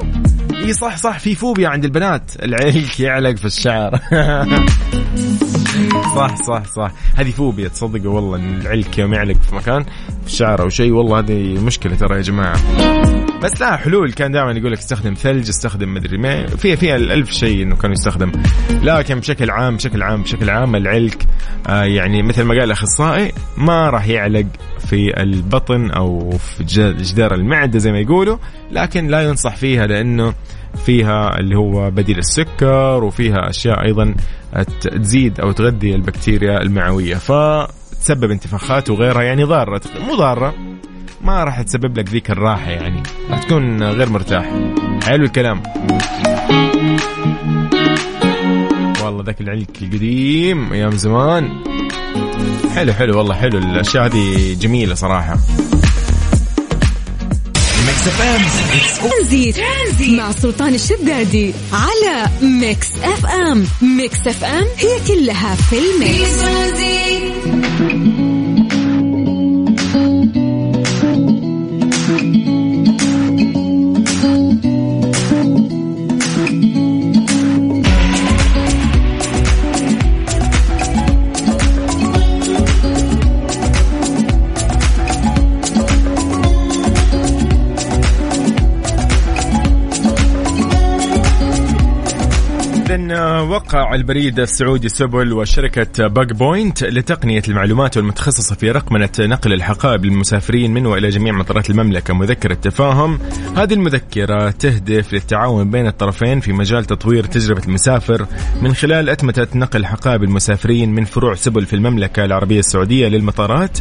إي 0.65 0.73
صح 0.73 0.97
صح 0.97 1.19
في 1.19 1.35
فوبيا 1.35 1.67
عند 1.67 1.85
البنات. 1.85 2.31
العلك 2.43 2.99
يعلق 2.99 3.35
في 3.35 3.45
الشعر. 3.45 3.99
صح 6.15 6.35
صح 6.35 6.63
صح. 6.65 6.91
هذه 7.15 7.31
فوبيا 7.31 7.67
تصدقوا 7.67 8.13
والله 8.15 8.37
إن 8.37 8.61
العلك 8.61 8.97
يوم 8.97 9.13
يعلق 9.13 9.37
في 9.49 9.55
مكان 9.55 9.83
في 10.21 10.27
الشعر 10.27 10.61
أو 10.61 10.69
شيء 10.69 10.91
والله 10.91 11.19
هذه 11.19 11.59
مشكلة 11.59 11.95
ترى 11.95 12.15
يا 12.15 12.21
جماعة. 12.21 12.55
بس 13.43 13.61
لا 13.61 13.77
حلول. 13.77 14.13
كان 14.13 14.31
دائما 14.31 14.51
يقول 14.51 14.71
لك 14.71 14.77
استخدم 14.77 15.13
ثلج 15.13 15.49
استخدم 15.49 15.93
مدري 15.93 16.17
ما. 16.17 16.47
في 16.47 16.75
في 16.77 16.95
الالف 16.95 17.31
شيء 17.31 17.63
إنه 17.63 17.75
كان 17.75 17.91
يستخدم. 17.91 18.31
لكن 18.83 19.19
بشكل 19.19 19.51
عام 19.51 19.75
بشكل 19.75 20.03
عام 20.03 20.21
بشكل 20.21 20.49
عام 20.49 20.75
العلك 20.75 21.25
آه 21.67 21.83
يعني 21.83 22.23
مثل 22.23 22.43
ما 22.43 22.53
قال 22.53 22.63
الاخصائي 22.63 23.31
ما 23.57 23.89
راح 23.89 24.07
يعلق 24.07 24.45
في 24.79 25.21
البطن 25.21 25.91
أو 25.91 26.31
في 26.31 26.63
جدار 27.03 27.33
المعدة 27.33 27.79
زي 27.79 27.91
ما 27.91 27.99
يقولوا 27.99 28.37
لكن 28.71 29.07
لا 29.07 29.21
ينصح 29.21 29.55
فيها 29.55 29.87
لأنه 29.87 30.33
فيها 30.85 31.39
اللي 31.39 31.57
هو 31.57 31.91
بديل 31.91 32.17
السكر 32.17 33.03
وفيها 33.03 33.49
أشياء 33.49 33.85
أيضا 33.85 34.15
تزيد 34.81 35.39
أو 35.39 35.51
تغذي 35.51 35.95
البكتيريا 35.95 36.61
المعوية. 36.61 37.15
فتسبب 37.15 38.31
انتفاخات 38.31 38.89
وغيرها 38.89 39.23
يعني 39.23 39.43
ضارة. 39.43 39.81
مو 40.07 40.15
ضارة. 40.15 40.55
ما 41.25 41.43
راح 41.43 41.61
تسبب 41.61 41.97
لك 41.97 42.09
ذيك 42.09 42.31
الراحة 42.31 42.71
يعني. 42.71 43.03
راح 43.29 43.43
تكون 43.43 43.83
غير 43.83 44.09
مرتاح. 44.09 44.45
حلو 45.03 45.23
الكلام. 45.25 45.63
والله 49.03 49.23
ذاك 49.25 49.41
العلك 49.41 49.69
القديم 49.81 50.73
أيام 50.73 50.91
زمان. 50.91 51.49
حلو 52.75 52.93
حلو 52.93 53.17
والله 53.17 53.35
حلو. 53.35 53.57
الأشياء 53.57 54.05
هذه 54.05 54.53
جميلة 54.59 54.95
صراحة. 54.95 55.37
ترانزيت 59.05 59.55
مع 60.09 60.31
سلطان 60.31 60.73
الشدادي 60.73 61.53
على 61.73 62.29
Mix 62.41 62.87
FM. 63.03 63.65
Mix 63.81 64.27
FM 64.27 64.65
هي 64.77 64.99
كلها 65.07 65.55
في 65.55 65.75
ال 65.79 66.18
mix. 66.18 67.74
البريد 93.95 94.39
السعودي 94.39 94.89
سبل 94.89 95.33
وشركة 95.33 96.07
BagPoint 96.07 96.83
لتقنية 96.83 97.41
المعلومات 97.47 97.97
والمتخصصة 97.97 98.55
في 98.55 98.71
رقمنة 98.71 99.09
نقل 99.19 99.53
الحقائب 99.53 100.05
للمسافرين 100.05 100.73
من 100.73 100.85
وإلى 100.85 101.09
جميع 101.09 101.33
مطارات 101.33 101.69
المملكة. 101.69 102.13
مذكرة 102.13 102.53
تفاهم. 102.53 103.19
هذه 103.57 103.73
المذكرة 103.73 104.49
تهدف 104.49 105.13
للتعاون 105.13 105.71
بين 105.71 105.87
الطرفين 105.87 106.39
في 106.39 106.53
مجال 106.53 106.85
تطوير 106.85 107.23
تجربة 107.23 107.61
المسافر 107.67 108.27
من 108.61 108.73
خلال 108.73 109.09
أتمتة 109.09 109.57
نقل 109.57 109.85
حقائب 109.85 110.23
المسافرين 110.23 110.89
من 110.89 111.05
فروع 111.05 111.35
سبل 111.35 111.65
في 111.65 111.75
المملكة 111.75 112.25
العربية 112.25 112.59
السعودية 112.59 113.07
للمطارات. 113.07 113.77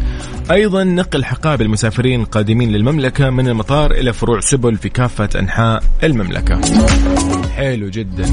أيضا 0.50 0.84
نقل 0.84 1.24
حقائب 1.24 1.62
المسافرين 1.62 2.20
القادمين 2.20 2.72
للمملكة 2.72 3.30
من 3.30 3.48
المطار 3.48 3.90
إلى 3.90 4.12
فروع 4.12 4.40
سبل 4.40 4.76
في 4.76 4.88
كافة 4.88 5.28
أنحاء 5.36 5.82
المملكة. 6.02 6.60
حلو 7.56 7.88
جدا. 7.88 8.24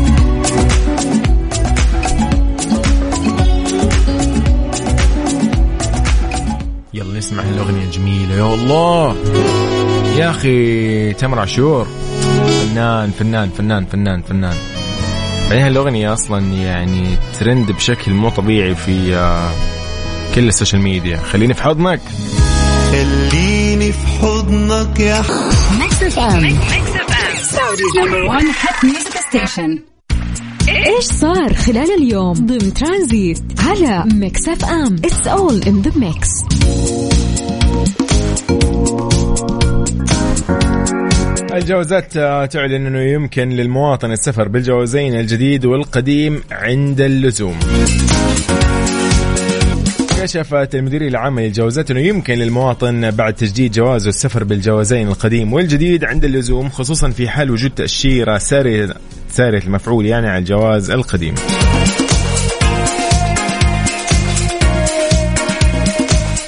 يلا 6.93 7.17
نسمع 7.17 7.43
الأغنية 7.43 7.83
الجميلة. 7.83 8.35
يا 8.35 8.53
الله! 8.53 9.15
يا 10.17 10.29
أخي 10.29 11.13
تامر 11.13 11.39
عاشور. 11.39 11.87
فنان 12.69 13.11
فنان 13.11 13.49
فنان 13.49 13.85
فنان 13.85 14.21
فنان. 14.21 14.55
بعدين 15.49 15.63
هالأغنية 15.63 16.13
أصلا 16.13 16.39
يعني 16.53 17.17
ترند 17.39 17.71
بشكل 17.71 18.11
مو 18.11 18.29
طبيعي 18.29 18.75
في 18.75 19.15
آه، 19.15 19.51
كل 20.35 20.47
ال 20.47 20.52
social 20.52 20.81
media. 20.81 21.17
خليني 21.17 21.53
في 21.53 21.63
حضنك. 21.63 22.01
خليني 22.91 23.91
في 23.91 24.07
حضنك 24.07 24.99
يا 24.99 25.23
Mix 25.79 26.03
FM 26.03 26.59
إيش 30.69 31.05
صار 31.05 31.53
خلال 31.53 31.91
اليوم 31.97 32.33
ضمن 32.33 32.73
ترانزيت 32.73 33.41
على 33.59 34.05
Mix 34.13 34.47
FM 34.47 34.95
it's 34.95 35.27
all 35.27 35.61
in 35.63 35.81
the 35.81 35.91
mix 35.95 36.29
الجوازات 41.53 42.13
تعلن 42.53 42.85
إنه 42.85 43.01
يمكن 43.01 43.49
للمواطن 43.49 44.11
السفر 44.11 44.47
بالجوازين 44.47 45.19
الجديد 45.19 45.65
والقديم 45.65 46.43
عند 46.51 47.01
اللزوم. 47.01 47.59
كشفت 50.21 50.75
المديرية 50.75 51.07
العامة 51.07 51.41
للجوازات 51.41 51.91
أنه 51.91 51.99
يمكن 51.99 52.33
للمواطن 52.33 53.11
بعد 53.11 53.33
تجديد 53.33 53.71
جوازه 53.71 54.09
السفر 54.09 54.43
بالجوازين 54.43 55.07
القديم 55.07 55.53
والجديد 55.53 56.05
عند 56.05 56.25
اللزوم 56.25 56.69
خصوصا 56.69 57.09
في 57.09 57.29
حال 57.29 57.51
وجود 57.51 57.71
تأشيرة 57.71 58.37
سارية 58.37 58.89
سارية 59.31 59.63
المفعول 59.63 60.05
يعني 60.05 60.29
على 60.29 60.37
الجواز 60.37 60.91
القديم 60.91 61.35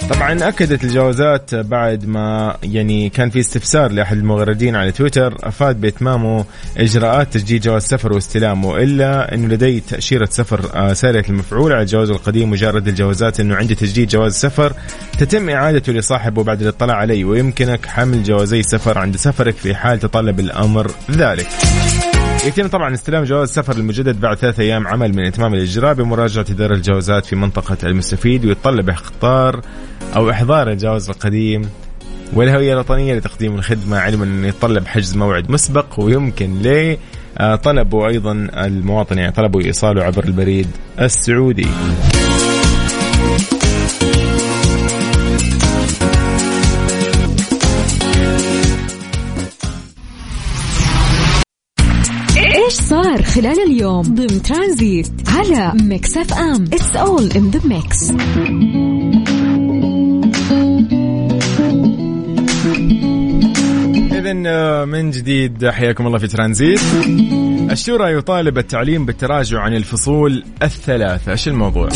طبعا 0.09 0.47
أكدت 0.47 0.83
الجوازات 0.83 1.55
بعد 1.55 2.05
ما 2.05 2.57
يعني 2.63 3.09
كان 3.09 3.29
في 3.29 3.39
استفسار 3.39 3.91
لأحد 3.91 4.17
المغردين 4.17 4.75
على 4.75 4.91
تويتر 4.91 5.37
أفاد 5.43 5.81
بإتمامه 5.81 6.45
إجراءات 6.77 7.33
تجديد 7.33 7.61
جواز 7.61 7.81
سفر 7.83 8.13
واستلامه 8.13 8.77
إلا 8.77 9.35
أنه 9.35 9.47
لدي 9.47 9.79
تأشيرة 9.79 10.25
سفر 10.25 10.93
ساريه 10.93 11.23
المفعول 11.29 11.73
على 11.73 11.81
الجواز 11.81 12.09
القديم 12.09 12.49
مجرد 12.49 12.87
الجوازات 12.87 13.39
أنه 13.39 13.55
عندي 13.55 13.75
تجديد 13.75 14.07
جواز 14.07 14.33
سفر 14.33 14.73
تتم 15.19 15.49
إعادته 15.49 15.93
لصاحبه 15.93 16.43
بعد 16.43 16.61
الاطلاع 16.61 16.95
عليه 16.95 17.25
ويمكنك 17.25 17.85
حمل 17.85 18.23
جوازي 18.23 18.63
سفر 18.63 18.97
عند 18.97 19.15
سفرك 19.17 19.55
في 19.55 19.75
حال 19.75 19.99
تطلب 19.99 20.39
الأمر 20.39 20.91
ذلك. 21.11 21.47
يتم 22.45 22.67
طبعا 22.67 22.93
استلام 22.93 23.23
جواز 23.23 23.49
السفر 23.49 23.75
المجدد 23.75 24.21
بعد 24.21 24.37
ثلاثة 24.37 24.63
أيام 24.63 24.87
عمل 24.87 25.15
من 25.15 25.25
إتمام 25.25 25.53
الإجراء 25.53 25.93
بمراجعة 25.93 26.45
إدارة 26.49 26.75
الجوازات 26.75 27.25
في 27.25 27.35
منطقة 27.35 27.77
المستفيد 27.83 28.45
ويتطلب 28.45 28.89
إخطار 28.89 29.61
أو 30.15 30.29
إحضار 30.29 30.71
الجواز 30.71 31.09
القديم 31.09 31.69
والهوية 32.33 32.73
الوطنية 32.73 33.15
لتقديم 33.15 33.55
الخدمة 33.55 33.97
علما 33.97 34.23
أنه 34.23 34.47
يتطلب 34.47 34.87
حجز 34.87 35.15
موعد 35.15 35.51
مسبق 35.51 35.99
ويمكن 35.99 36.61
ليه 36.61 36.97
طلبوا 37.63 38.07
أيضا 38.07 38.31
المواطن 38.53 39.17
يعني 39.17 39.31
طلبوا 39.31 39.61
إيصاله 39.61 40.03
عبر 40.03 40.23
البريد 40.23 40.67
السعودي. 40.99 41.67
خلال 53.33 53.59
اليوم 53.67 54.01
ضمن 54.01 54.41
ترانزيت 54.41 55.11
على 55.27 55.73
ميكس 55.83 56.17
اف 56.17 56.33
ام 56.33 56.63
it's 56.63 56.95
all 56.95 57.31
in 57.31 57.49
the 57.49 57.61
mix 57.67 58.11
إذا 64.11 64.85
من 64.85 65.11
جديد 65.11 65.69
حياكم 65.69 66.07
الله 66.07 66.17
في 66.17 66.27
ترانزيت. 66.27 66.81
الشورى 67.71 68.13
يطالب 68.13 68.57
التعليم 68.57 69.05
بالتراجع 69.05 69.59
عن 69.59 69.75
الفصول 69.75 70.43
الثلاثة. 70.63 71.31
إيش 71.31 71.47
الموضوع؟ 71.47 71.89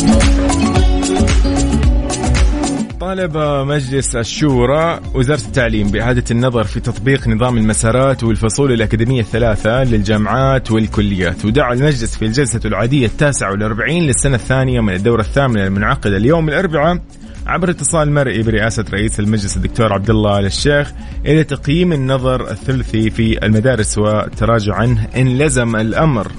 طالب 3.08 3.36
مجلس 3.68 4.16
الشورى 4.16 5.00
وزارة 5.14 5.40
التعليم 5.40 5.88
بإعادة 5.88 6.24
النظر 6.30 6.64
في 6.64 6.80
تطبيق 6.80 7.28
نظام 7.28 7.58
المسارات 7.58 8.24
والفصول 8.24 8.72
الأكاديمية 8.72 9.20
الثلاثة 9.20 9.84
للجامعات 9.84 10.70
والكليات. 10.70 11.44
ودعا 11.44 11.72
المجلس 11.72 12.16
في 12.16 12.24
الجلسة 12.24 12.60
العادية 12.64 13.06
التاسعة 13.06 13.50
والأربعين 13.50 14.02
للسنة 14.02 14.34
الثانية 14.34 14.80
من 14.80 14.94
الدورة 14.94 15.20
الثامنة 15.20 15.66
المنعقدة 15.66 16.16
اليوم 16.16 16.48
الأربعاء 16.48 16.98
عبر 17.46 17.70
اتصال 17.70 18.12
مرئي 18.12 18.42
برئاسة 18.42 18.84
رئيس 18.92 19.20
المجلس 19.20 19.56
الدكتور 19.56 19.92
عبد 19.92 20.10
الله 20.10 20.38
الشيخ 20.38 20.92
إلى 21.26 21.44
تقييم 21.44 21.92
النظر 21.92 22.50
الثلثي 22.50 23.10
في 23.10 23.46
المدارس 23.46 23.98
والتراجع 23.98 24.74
عنه 24.74 25.08
إن 25.16 25.38
لزم 25.38 25.76
الأمر. 25.76 26.32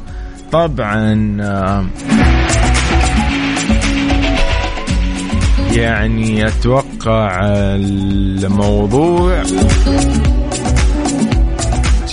طبعا 0.52 1.38
يعني 5.76 6.48
أتوقع 6.48 7.40
الموضوع 7.76 9.44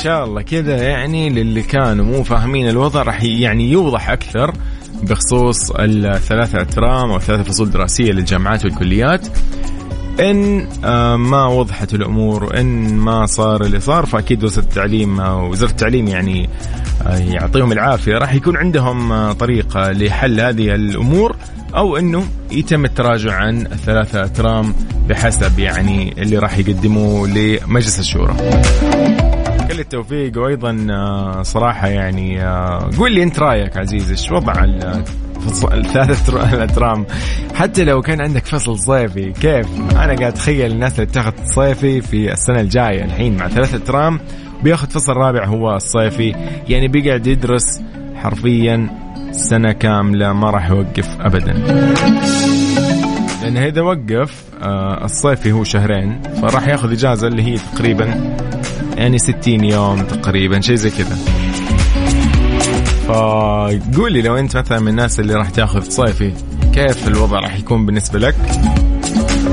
شاء 0.06 0.24
الله 0.24 0.42
كذا 0.42 0.82
يعني 0.82 1.30
للي 1.30 1.62
كانوا 1.62 2.04
مو 2.04 2.22
فاهمين 2.22 2.68
الوضع 2.68 3.02
راح 3.02 3.22
يعني 3.22 3.70
يوضح 3.70 4.10
أكثر 4.10 4.52
بخصوص 5.02 5.70
الثلاثة 5.70 6.60
أترام 6.60 7.10
أو 7.10 7.18
ثلاثة 7.18 7.42
فصول 7.42 7.70
دراسية 7.70 8.12
للجامعات 8.12 8.64
والكليات. 8.64 9.26
إن 10.20 10.68
آه، 10.84 11.16
ما 11.16 11.46
وضحت 11.46 11.94
الأمور 11.94 12.44
وان 12.44 12.96
ما 12.96 13.26
صار 13.26 13.62
اللي 13.64 13.80
صار 13.80 14.06
فأكيد 14.06 14.44
وزارة 14.44 14.64
التعليم 14.64 15.20
أو 15.20 15.50
وزارة 15.50 15.70
التعليم 15.70 16.08
يعني 16.08 16.48
آه، 17.06 17.16
يعطيهم 17.18 17.72
العافية 17.72 18.18
راح 18.18 18.34
يكون 18.34 18.56
عندهم 18.56 19.12
آه، 19.12 19.32
طريقة 19.32 19.92
لحل 19.92 20.40
هذه 20.40 20.74
الأمور 20.74 21.36
أو 21.74 21.96
إنه 21.96 22.24
يتم 22.50 22.84
التراجع 22.84 23.32
عن 23.32 23.60
الثلاثه 23.60 24.24
أترام 24.24 24.74
بحسب 25.08 25.58
يعني 25.58 26.22
اللي 26.22 26.38
راح 26.38 26.58
يقدموه 26.58 27.28
لمجلس 27.28 28.00
الشورى. 28.00 28.36
كل 29.68 29.80
التوفيق 29.80 30.38
وأيضا 30.38 31.42
صراحة 31.42 31.88
يعني 31.88 32.44
قول 32.98 33.12
لي 33.12 33.22
أنت 33.22 33.38
رأيك 33.38 33.76
عزيز 33.76 34.10
إيش 34.10 34.32
وضع 34.32 34.64
الثلاثة 35.72 36.52
الأترام 36.54 37.06
حتى 37.56 37.84
لو 37.84 38.00
كان 38.00 38.20
عندك 38.20 38.46
فصل 38.46 38.78
صيفي 38.78 39.32
كيف؟ 39.32 39.66
أنا 39.92 40.14
قاعد 40.14 40.22
أتخيل 40.22 40.72
الناس 40.72 40.94
اللي 40.94 41.06
بتاخذ 41.06 41.32
صيفي 41.44 42.00
في 42.00 42.32
السنة 42.32 42.60
الجاية 42.60 43.04
الحين 43.04 43.36
مع 43.36 43.48
ثلاثة 43.48 43.76
أترام 43.76 44.20
بياخذ 44.62 44.88
فصل 44.88 45.12
رابع 45.12 45.44
هو 45.44 45.76
الصيفي 45.76 46.34
يعني 46.68 46.88
بيقعد 46.88 47.26
يدرس 47.26 47.82
حرفيا 48.14 48.88
سنة 49.32 49.72
كاملة 49.72 50.32
ما 50.32 50.50
راح 50.50 50.70
يوقف 50.70 51.08
أبدا. 51.20 51.52
لأنه 53.42 53.66
إذا 53.66 53.82
وقف 53.82 54.44
آه، 54.62 55.04
الصيفي 55.04 55.52
هو 55.52 55.64
شهرين 55.64 56.22
فراح 56.42 56.68
ياخذ 56.68 56.92
إجازة 56.92 57.26
اللي 57.26 57.42
هي 57.42 57.58
تقريبا 57.74 58.34
يعني 58.96 59.18
60 59.18 59.64
يوم 59.64 60.02
تقريبا 60.02 60.60
شيء 60.60 60.74
زي 60.74 60.90
كذا. 60.90 61.16
فقول 63.08 64.12
لي 64.12 64.22
لو 64.22 64.36
أنت 64.36 64.56
مثلا 64.56 64.80
من 64.80 64.88
الناس 64.88 65.20
اللي 65.20 65.34
راح 65.34 65.50
تاخذ 65.50 65.82
صيفي 65.82 66.32
كيف 66.76 67.08
الوضع 67.08 67.40
راح 67.40 67.58
يكون 67.58 67.86
بالنسبة 67.86 68.18
لك؟ 68.18 68.36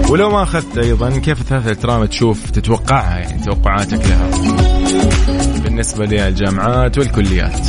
ولو 0.09 0.29
ما 0.29 0.43
أخذت 0.43 0.77
أيضا 0.77 1.09
كيف 1.09 1.41
الثلاثة 1.41 1.71
الترام 1.71 2.05
تشوف 2.05 2.51
تتوقعها؟ 2.51 3.19
يعني 3.19 3.43
توقعاتك 3.43 4.01
لها. 4.07 4.29
بالنسبة 5.63 6.05
للجامعات 6.05 6.97
والكليات. 6.97 7.67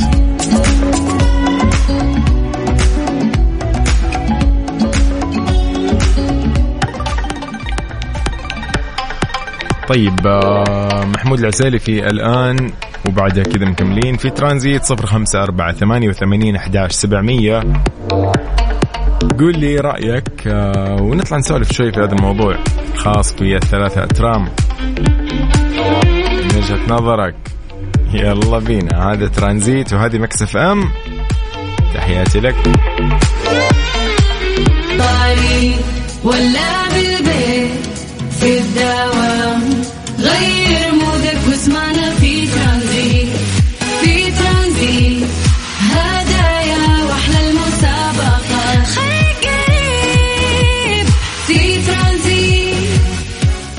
طيب 9.89 10.27
آه، 10.27 11.05
محمود 11.05 11.39
العسيلي 11.39 11.79
في 11.79 12.07
الآن 12.07 12.71
وبعدها 13.07 13.43
كذا 13.43 13.65
مكملين 13.65 14.17
في 14.17 14.29
ترانزيت 14.29 14.83
صفر 14.83 15.05
خمسة 15.05 15.43
أربعة 15.43 15.73
ثمانية 15.73 16.09
وثمانين 16.09 16.55
أحداش 16.55 16.91
سبعمية. 16.91 17.63
قول 19.39 19.59
لي 19.59 19.75
رأيك 19.75 20.47
آه، 20.47 21.01
ونطلع 21.01 21.37
نسولف 21.37 21.71
شوي 21.71 21.91
في 21.91 21.99
هذا 21.99 22.13
الموضوع 22.13 22.57
خاص 22.95 23.33
في 23.33 23.55
الثلاثة 23.55 24.05
ترام 24.05 24.49
من 26.43 26.55
وجهة 26.57 26.79
نظرك 26.89 27.35
يلا 28.13 28.59
بينا 28.59 29.11
هذا 29.11 29.27
ترانزيت 29.27 29.93
وهذه 29.93 30.17
مكسف 30.17 30.57
إم. 30.57 30.89
تحياتي 31.93 32.39
لك. 32.39 32.55
ولا 36.23 36.94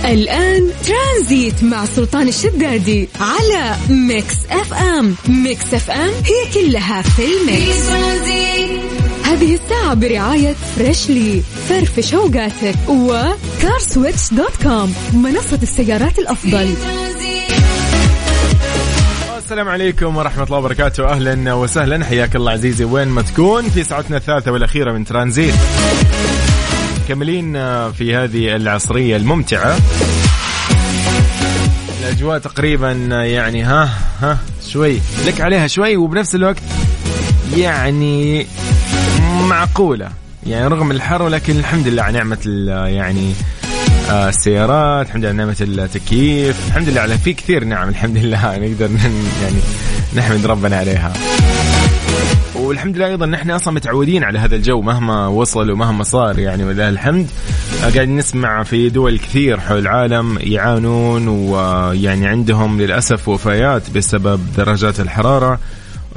الآن 0.06 0.70
ترانزيت 0.86 1.64
مع 1.64 1.84
سلطان 1.84 2.28
الشدادي 2.28 3.08
على 3.20 3.76
ميكس 3.88 4.34
أف 4.50 4.74
أم. 4.74 5.14
ميكس 5.28 5.74
أف 5.74 5.90
أم 5.90 6.10
هي 6.10 6.52
كلها 6.54 7.02
في 7.02 7.22
الميكس. 7.22 7.88
هذه 9.24 9.54
الساعة 9.54 9.94
برعاية 9.94 10.54
فريشلي 10.76 11.42
فرفش 11.68 12.14
أوقاتك 12.14 12.74
وكارسويتش 12.88 14.32
dot 14.32 14.62
com 14.62 14.94
منصة 15.12 15.58
السيارات 15.62 16.18
الأفضل. 16.18 16.74
السلام 19.38 19.68
عليكم 19.68 20.16
ورحمة 20.16 20.44
الله 20.44 20.58
وبركاته. 20.58 21.08
أهلا 21.08 21.54
وسهلا. 21.54 22.04
حياك 22.04 22.36
الله 22.36 22.52
عزيزي 22.52 22.84
وين 22.84 23.08
ما 23.08 23.22
تكون. 23.22 23.68
في 23.68 23.84
ساعتنا 23.84 24.16
الثالثة 24.16 24.52
والأخيرة 24.52 24.92
من 24.92 25.04
ترانزيت. 25.04 25.54
مكملين 27.06 27.52
في 27.92 28.16
هذه 28.16 28.56
العصرية 28.56 29.16
الممتعة. 29.16 29.76
الأجواء 32.00 32.38
تقريبا 32.38 32.92
يعني 33.24 33.62
ها 33.62 33.90
ها 34.20 34.38
شوي 34.68 35.00
لك 35.26 35.40
عليها 35.40 35.66
شوي 35.66 35.96
وبنفس 35.96 36.34
الوقت 36.34 36.62
يعني 37.56 38.46
معقولة. 39.48 40.08
يعني 40.46 40.66
رغم 40.66 40.90
الحر 40.90 41.22
ولكن 41.22 41.58
الحمد 41.58 41.88
لله 41.88 42.02
على 42.02 42.18
نعمة 42.18 42.38
يعني 42.86 43.32
آه، 44.10 44.28
السيارات 44.28 45.06
الحمد 45.06 45.24
لله 45.24 45.28
على 45.28 45.38
نعمة 45.38 45.56
التكييف 45.60 46.56
الحمد 46.68 46.88
لله 46.88 47.00
على 47.00 47.18
في 47.18 47.32
كثير 47.32 47.64
نعم 47.64 47.88
الحمد 47.88 48.16
لله 48.16 48.58
نقدر 48.58 48.90
يعني 49.42 49.60
نحمد 50.16 50.46
ربنا 50.46 50.76
عليها. 50.76 51.12
والحمد 52.66 52.96
لله 52.96 53.06
أيضا 53.06 53.26
نحن 53.26 53.50
أصلا 53.50 53.74
متعودين 53.74 54.24
على 54.24 54.38
هذا 54.38 54.56
الجو 54.56 54.80
مهما 54.80 55.26
وصل 55.26 55.70
ومهما 55.70 56.04
صار 56.04 56.38
يعني 56.38 56.64
ولله 56.64 56.88
الحمد. 56.88 57.26
قاعد 57.94 58.08
نسمع 58.08 58.62
في 58.62 58.88
دول 58.88 59.18
كثير 59.18 59.60
حول 59.60 59.78
العالم 59.78 60.38
يعانون 60.40 61.28
ويعني 61.28 62.26
عندهم 62.26 62.80
للأسف 62.80 63.28
وفيات 63.28 63.90
بسبب 63.90 64.40
درجات 64.56 65.00
الحرارة. 65.00 65.58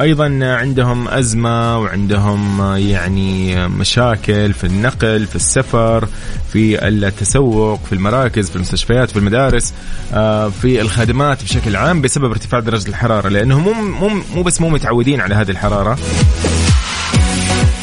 أيضا 0.02 0.40
عندهم 0.42 1.08
أزمة 1.08 1.80
وعندهم 1.80 2.62
يعني 2.78 3.68
مشاكل 3.68 4.54
في 4.54 4.64
النقل 4.64 5.26
في 5.26 5.36
السفر 5.36 6.08
في 6.54 6.88
التسوق 6.88 7.80
في 7.86 7.94
المراكز 7.94 8.50
في 8.50 8.56
المستشفيات 8.56 9.12
في 9.12 9.20
المدارس 9.20 9.74
آه، 10.14 10.50
في 10.50 10.82
الخدمات 10.82 11.44
بشكل 11.44 11.76
عام 11.76 12.02
بسبب 12.02 12.32
ارتفاع 12.32 12.60
درجة 12.60 12.90
الحرارة 12.90 13.30
لانهم 13.30 13.64
مو 13.64 13.74
مو 13.74 14.22
مو 14.36 14.44
بس 14.44 14.62
مو 14.62 14.70
متعودين 14.70 15.22
على 15.22 15.36
هذه 15.36 15.52
الحرارة. 15.52 15.98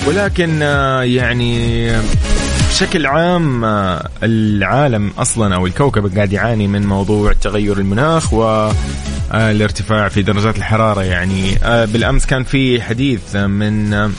ولكن 0.07 0.63
آه، 0.63 1.03
يعني 1.03 1.93
بشكل 2.71 3.07
عام 3.07 3.65
آه، 3.65 4.09
العالم 4.23 5.11
أصلا 5.19 5.55
أو 5.55 5.67
الكوكب 5.67 6.15
قاعد 6.17 6.33
يعاني 6.33 6.67
من 6.67 6.87
موضوع 6.87 7.33
تغير 7.33 7.79
المناخ 7.79 8.33
و 8.33 8.71
الارتفاع 9.35 10.09
في 10.09 10.23
درجات 10.23 10.57
الحرارة 10.57 11.03
يعني. 11.03 11.57
آه، 11.63 11.85
بالأمس 11.85 12.27
كان 12.27 12.45
في 12.45 12.83
حديث 12.83 13.37
من 13.37 13.95
آه، 13.95 14.11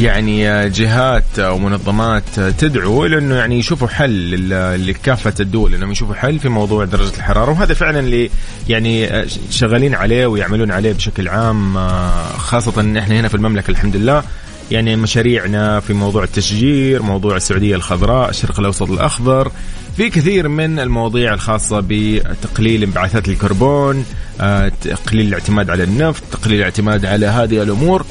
يعني 0.00 0.68
جهات 0.70 1.38
أو 1.38 1.58
منظمات 1.58 2.40
تدعو 2.58 3.06
إلى 3.06 3.18
أنه 3.18 3.34
يعني 3.34 3.58
يشوفوا 3.58 3.88
حل 3.88 4.48
لكافة 4.86 5.34
الدول 5.40 5.74
إنهم 5.74 5.90
يشوفوا 5.92 6.14
حل 6.14 6.38
في 6.38 6.48
موضوع 6.48 6.84
درجة 6.84 7.16
الحرارة. 7.16 7.50
وهذا 7.50 7.74
فعلا 7.74 8.00
اللي 8.00 8.30
يعني 8.68 9.24
شغالين 9.50 9.94
عليه 9.94 10.26
ويعملون 10.26 10.70
عليه 10.70 10.92
بشكل 10.92 11.28
عام 11.28 11.76
آه، 11.76 12.28
خاصة 12.36 12.80
إن 12.80 12.96
إحنا 12.96 13.20
هنا 13.20 13.28
في 13.28 13.34
المملكة 13.34 13.70
الحمد 13.70 13.96
لله. 13.96 14.22
يعني 14.70 14.96
مشاريعنا 14.96 15.80
في 15.80 15.92
موضوع 15.92 16.24
التشجير 16.24 17.02
موضوع 17.02 17.36
السعودية 17.36 17.74
الخضراء 17.74 18.30
الشرق 18.30 18.60
الأوسط 18.60 18.90
الأخضر 18.90 19.52
في 19.96 20.10
كثير 20.10 20.48
من 20.48 20.78
المواضيع 20.78 21.34
الخاصة 21.34 21.82
بتقليل 21.88 22.82
انبعاثات 22.82 23.28
الكربون 23.28 24.04
آه، 24.40 24.72
تقليل 24.80 25.26
الاعتماد 25.26 25.70
على 25.70 25.84
النفط 25.84 26.22
تقليل 26.32 26.58
الاعتماد 26.58 27.06
على 27.06 27.26
هذه 27.26 27.62
الأمور. 27.62 28.06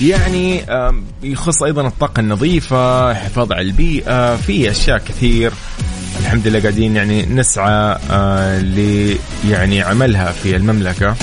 يعني 0.00 0.64
يخص 1.22 1.62
أيضا 1.62 1.86
الطاقة 1.86 2.20
النظيفة 2.20 3.14
حفاظ 3.14 3.52
على 3.52 3.62
البيئة 3.62 4.36
في 4.36 4.70
أشياء 4.70 4.98
كثير 4.98 5.52
الحمد 6.20 6.48
لله 6.48 6.60
قاعدين 6.60 6.96
يعني 6.96 7.26
نسعى 7.26 7.98
آه، 8.10 8.60
ل 8.60 9.16
يعني 9.50 9.82
عملها 9.82 10.32
في 10.32 10.56
المملكة. 10.56 11.16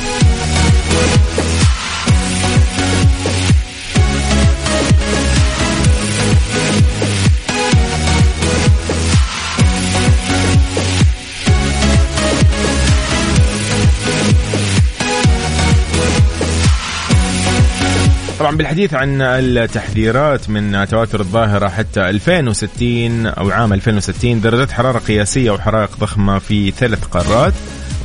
طبعا 18.52 18.58
بالحديث 18.58 18.94
عن 18.94 19.22
التحذيرات 19.22 20.50
من 20.50 20.88
تواتر 20.90 21.20
الظاهرة 21.20 21.70
حتى 21.70 22.10
2060 22.10 23.28
أو 23.28 23.52
عام 23.52 23.74
2060 23.74 24.42
درجات 24.42 24.72
حرارة 24.72 25.00
قياسية 25.00 25.52
وحرائق 25.52 25.98
ضخمة 26.00 26.40
في 26.40 26.72
ثلاث 26.72 27.04
قارات. 27.06 27.54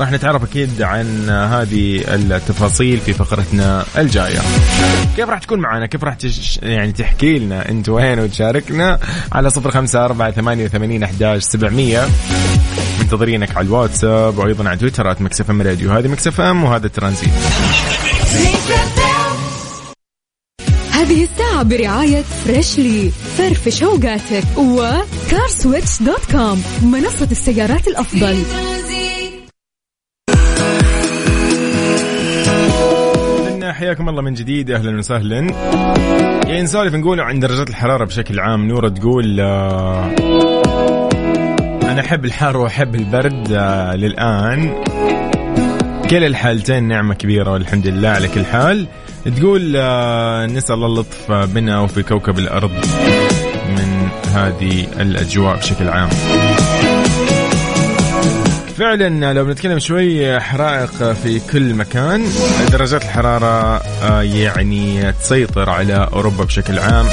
راح 0.01 0.13
نتعرف 0.13 0.43
أكيد 0.43 0.83
عن 0.83 1.31
هذه 1.31 2.05
التفاصيل 2.15 2.99
في 2.99 3.13
فقرتنا 3.13 3.85
الجاية. 3.99 4.39
كيف 5.17 5.29
راح 5.29 5.39
تكون 5.39 5.59
معنا؟ 5.59 5.87
كيف 5.87 6.05
راح 6.05 6.15
تش... 6.15 6.59
يعني 6.63 6.93
تحكي 6.93 7.39
لنا 7.39 7.69
أنت 7.69 7.89
وين 7.89 8.19
وتشاركنا؟ 8.19 8.99
على 9.33 9.51
صفر 9.51 9.71
خمسة 9.71 10.05
أربعة 10.05 10.31
ثمانية 10.31 10.65
وثمانين 10.65 11.03
أحداش 11.03 11.43
سبعمية. 11.43 12.07
منتظرينك 13.01 13.57
على 13.57 13.67
الواتساب 13.67 14.39
وأيضا 14.39 14.69
على 14.69 14.79
تويتر 14.79 15.23
ميكس 15.23 15.41
أف 15.41 15.51
أم 15.51 15.63
راديو. 15.63 15.93
هذه 15.93 16.09
ميكس 16.09 16.30
أف 16.30 16.41
أم 16.41 16.65
وهذا 16.65 16.89
ترانزيت 16.89 17.31
هذه 20.97 21.25
الساعة 21.25 21.63
برعاية 21.63 22.23
فريشلي 22.23 23.11
فرفش 23.11 23.83
اوقاتك 23.83 24.59
وكارسويتش 24.59 26.03
dot 26.03 26.33
com 26.33 26.63
منصة 26.83 27.29
السيارات 27.31 27.89
الأفضل. 27.89 28.37
حياكم 33.73 34.09
الله 34.09 34.23
من 34.23 34.35
جديد 34.35 34.71
أهلا 34.71 34.99
وسهلا. 34.99 35.37
يعني 36.47 36.63
نسولف 36.63 36.95
نقول 36.95 37.21
عن 37.21 37.39
درجات 37.39 37.71
الحرارة 37.71 38.05
بشكل 38.05 38.41
عام. 38.41 38.69
نورة 38.69 38.89
تقول 38.89 39.41
آه 39.41 40.15
أنا 41.83 42.01
أحب 42.01 42.25
الحر 42.25 42.57
وأحب 42.57 42.95
البرد 42.95 43.53
آه 43.53 43.97
للآن. 43.97 44.85
كلا 46.11 46.27
الحالتين 46.27 46.85
نعمة 46.89 47.15
كبيرة 47.15 47.53
والحمد 47.53 47.87
لله 47.87 48.09
على 48.09 48.29
كل 48.29 48.45
حال. 48.45 48.87
تقول 49.31 49.73
آه 49.77 50.47
نسأل 50.47 50.75
الله 50.75 50.87
اللطف 50.87 51.33
بنا 51.33 51.81
وفي 51.81 52.03
كوكب 52.03 52.39
الأرض 52.39 52.71
من 53.69 54.09
هذه 54.35 54.87
الأجواء 55.01 55.57
بشكل 55.57 55.89
عام. 55.89 56.09
فعلا 58.79 59.33
لو 59.33 59.45
بنتكلم 59.45 59.79
شوي 59.79 60.41
حرائق 60.41 61.13
في 61.13 61.41
كل 61.53 61.75
مكان 61.75 62.25
درجات 62.73 63.03
الحرارة 63.03 63.83
آه، 64.03 64.23
يعني 64.23 65.13
تسيطر 65.13 65.71
على 65.71 66.09
أوروبا 66.13 66.45
بشكل 66.45 66.79
عام. 66.79 67.07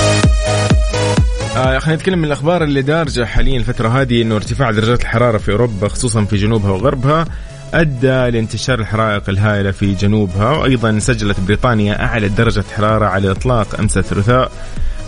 آه 1.58 1.80
خلينا 1.80 1.96
نتكلم 2.02 2.20
من 2.20 2.26
الأخبار 2.26 2.64
اللي 2.64 2.82
دارجة 2.82 3.26
حاليا 3.26 3.58
الفترة 3.58 3.90
هذه 4.02 4.22
إنه 4.22 4.36
ارتفاع 4.36 4.72
درجات 4.72 5.02
الحرارة 5.02 5.38
في 5.38 5.52
أوروبا 5.52 5.88
خصوصا 5.88 6.26
في 6.26 6.36
جنوبها 6.36 6.72
وغربها 6.72 7.26
أدى 7.74 8.30
لانتشار 8.30 8.80
الحرائق 8.80 9.30
الهائلة 9.30 9.72
في 9.72 9.94
جنوبها 9.94 10.50
وأيضا 10.50 11.00
سجلت 11.00 11.40
بريطانيا 11.40 12.04
أعلى 12.06 12.28
درجة 12.28 12.64
حرارة 12.76 13.06
على 13.06 13.26
الاطلاق 13.26 13.80
أمس 13.80 13.98
الثلاثاء. 13.98 14.52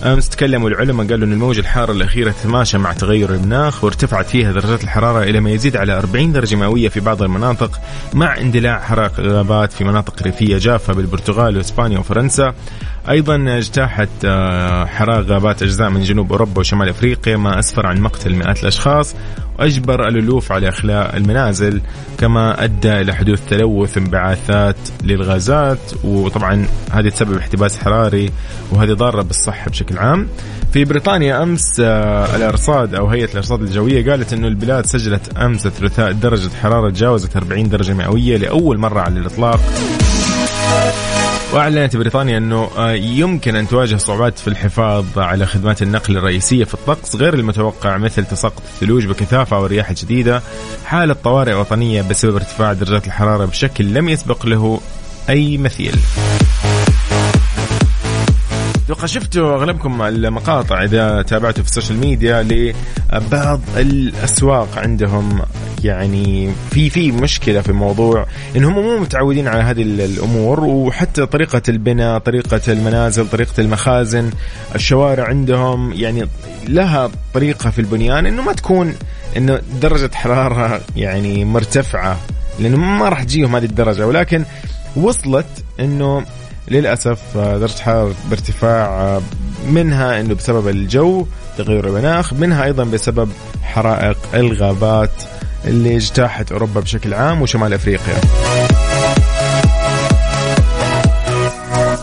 أمس 0.03 0.29
تكلموا 0.29 0.69
العلماء 0.69 1.07
قالوا 1.07 1.27
إن 1.27 1.33
الموجة 1.33 1.59
الحارة 1.59 1.91
الأخيرة 1.91 2.31
تتماشى 2.31 2.77
مع 2.77 2.93
تغير 2.93 3.33
المناخ 3.33 3.83
وارتفعت 3.83 4.29
فيها 4.29 4.51
درجات 4.51 4.83
الحرارة 4.83 5.23
إلى 5.23 5.39
ما 5.39 5.49
يزيد 5.49 5.77
على 5.77 5.97
40 5.97 6.31
درجة 6.31 6.55
مئوية 6.55 6.89
في 6.89 6.99
بعض 6.99 7.23
المناطق 7.23 7.79
مع 8.13 8.37
اندلاع 8.37 8.79
حرائق 8.79 9.19
غابات 9.19 9.73
في 9.73 9.83
مناطق 9.83 10.23
ريفية 10.23 10.57
جافة 10.57 10.93
بالبرتغال 10.93 11.57
وإسبانيا 11.57 11.99
وفرنسا. 11.99 12.53
أيضا 13.09 13.57
اجتاحت 13.57 14.09
آه، 14.25 14.85
حرائق 14.85 15.25
غابات 15.25 15.63
أجزاء 15.63 15.89
من 15.89 16.01
جنوب 16.01 16.31
أوروبا 16.31 16.59
وشمال 16.59 16.89
أفريقيا 16.89 17.37
ما 17.37 17.59
أسفر 17.59 17.87
عن 17.87 18.01
مقتل 18.01 18.35
مئات 18.35 18.63
الأشخاص 18.63 19.15
وأجبر 19.59 20.07
الالوف 20.07 20.51
على 20.51 20.69
إخلاء 20.69 21.17
المنازل 21.17 21.81
كما 22.17 22.63
أدى 22.63 23.01
إلى 23.01 23.15
حدوث 23.15 23.41
تلوث 23.49 23.97
انبعاثات 23.97 24.75
للغازات 25.03 25.79
وطبعا 26.03 26.65
هذه 26.91 27.09
تسبب 27.09 27.37
احتباس 27.37 27.77
حراري 27.79 28.31
وهذه 28.71 28.93
ضارة 28.93 29.21
بالصحة 29.21 29.69
بشكل 29.69 29.97
عام. 29.97 30.27
في 30.73 30.85
بريطانيا 30.85 31.43
أمس 31.43 31.79
آه، 31.79 32.35
الأرصاد 32.35 32.95
أو 32.95 33.07
هيئة 33.07 33.31
الأرصاد 33.31 33.61
الجوية 33.61 34.11
قالت 34.11 34.33
انه 34.33 34.47
البلاد 34.47 34.85
سجلت 34.85 35.37
أمس 35.37 35.65
الثلاثاء 35.65 36.11
درجة 36.11 36.49
حرارة 36.61 36.89
تجاوزت 36.89 37.37
40 37.37 37.69
درجة 37.69 37.93
مئوية 37.93 38.37
لأول 38.37 38.77
مرة 38.77 38.99
على 38.99 39.19
الإطلاق. 39.19 39.59
وأعلنت 41.55 41.97
بريطانيا 41.97 42.37
أنه 42.37 42.69
آه، 42.77 42.91
يمكن 42.91 43.55
أن 43.55 43.67
تواجه 43.67 43.95
صعوبات 43.95 44.39
في 44.39 44.47
الحفاظ 44.47 45.05
على 45.17 45.45
خدمات 45.45 45.81
النقل 45.81 46.17
الرئيسية 46.17 46.63
في 46.63 46.73
الطقس 46.73 47.15
غير 47.15 47.33
المتوقع 47.33 47.97
مثل 47.97 48.25
تساقط 48.25 48.61
الثلوج 48.65 49.05
بكثافة 49.05 49.61
ورياح 49.61 49.93
شديده، 49.93 50.41
حالة 50.85 51.15
طوارئ 51.23 51.53
وطنية 51.53 52.01
بسبب 52.01 52.35
ارتفاع 52.35 52.73
درجات 52.73 53.07
الحرارة 53.07 53.45
بشكل 53.45 53.93
لم 53.93 54.09
يسبق 54.09 54.45
له 54.45 54.81
أي 55.29 55.57
مثيل. 55.57 55.95
أتوقع 58.85 59.05
شفتوا 59.05 59.55
أغلبكم 59.55 60.01
المقاطع 60.01 60.83
إذا 60.83 61.21
تابعتوا 61.21 61.63
في 61.63 61.69
السوشيال 61.69 61.97
ميديا 61.97 62.43
لبعض 63.13 63.59
الأسواق 63.77 64.77
عندهم 64.77 65.41
يعني 65.83 66.53
في 66.71 66.89
في 66.89 67.11
مشكلة 67.11 67.61
في 67.61 67.69
الموضوع 67.69 68.27
إن 68.55 68.63
هم 68.63 68.73
مو 68.73 68.97
متعودين 68.99 69.47
على 69.47 69.63
هذه 69.63 69.81
الأمور 69.81 70.59
وحتى 70.59 71.25
طريقة 71.25 71.61
البناء 71.69 72.19
طريقة 72.19 72.61
المنازل 72.67 73.29
طريقة 73.29 73.61
المخازن 73.61 74.29
الشوارع 74.75 75.27
عندهم 75.27 75.93
يعني 75.93 76.27
لها 76.67 77.11
طريقة 77.33 77.69
في 77.69 77.79
البنيان 77.79 78.25
إنه 78.25 78.41
ما 78.41 78.53
تكون 78.53 78.95
إنه 79.37 79.61
درجة 79.81 80.09
حرارة 80.13 80.81
يعني 80.95 81.45
مرتفعة 81.45 82.19
لأنه 82.59 82.77
ما 82.77 83.09
راح 83.09 83.23
تجيهم 83.23 83.55
هذه 83.55 83.65
الدرجة 83.65 84.07
ولكن 84.07 84.45
وصلت 84.95 85.63
إنه 85.79 86.25
للأسف 86.67 87.37
آه، 87.37 87.57
درجة 87.57 87.81
حرارة 87.81 88.13
بارتفاع 88.29 88.85
آه، 88.85 89.21
منها 89.69 90.19
إنه 90.19 90.33
بسبب 90.33 90.67
الجو 90.67 91.25
تغير 91.57 91.87
المناخ 91.87 92.33
منها 92.33 92.63
أيضا 92.63 92.83
بسبب 92.83 93.29
حرائق 93.63 94.17
الغابات 94.33 95.23
اللي 95.65 95.95
اجتاحت 95.95 96.51
أوروبا 96.51 96.81
بشكل 96.81 97.13
عام 97.13 97.41
وشمال 97.41 97.73
أفريقيا. 97.73 98.15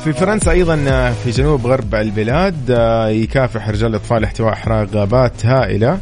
في 0.05 0.13
فرنسا 0.13 0.51
أيضا 0.51 0.85
آه، 0.89 1.13
في 1.25 1.31
جنوب 1.31 1.67
غرب 1.67 1.95
البلاد 1.95 2.69
يكافح 3.11 3.69
رجال 3.69 3.91
الاطفاء 3.91 4.25
احتواء 4.25 4.53
احراق 4.53 4.89
غابات 4.95 5.47
هائلة. 5.47 5.99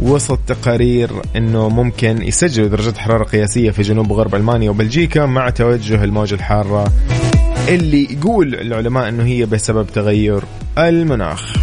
وصلت 0.00 0.40
تقارير 0.46 1.10
إنه 1.36 1.68
ممكن 1.68 2.22
يسجلوا 2.22 2.68
درجات 2.68 2.98
حرارة 2.98 3.24
قياسية 3.24 3.70
في 3.70 3.82
جنوب 3.82 4.12
غرب 4.12 4.34
ألمانيا 4.34 4.70
وبلجيكا 4.70 5.26
مع 5.26 5.50
توجه 5.50 6.04
الموجه 6.04 6.34
الحاره 6.34 6.92
اللي 7.68 8.12
يقول 8.12 8.54
العلماء 8.54 9.08
إنه 9.08 9.24
هي 9.24 9.46
بسبب 9.46 9.86
تغير 9.86 10.42
المناخ. 10.78 11.54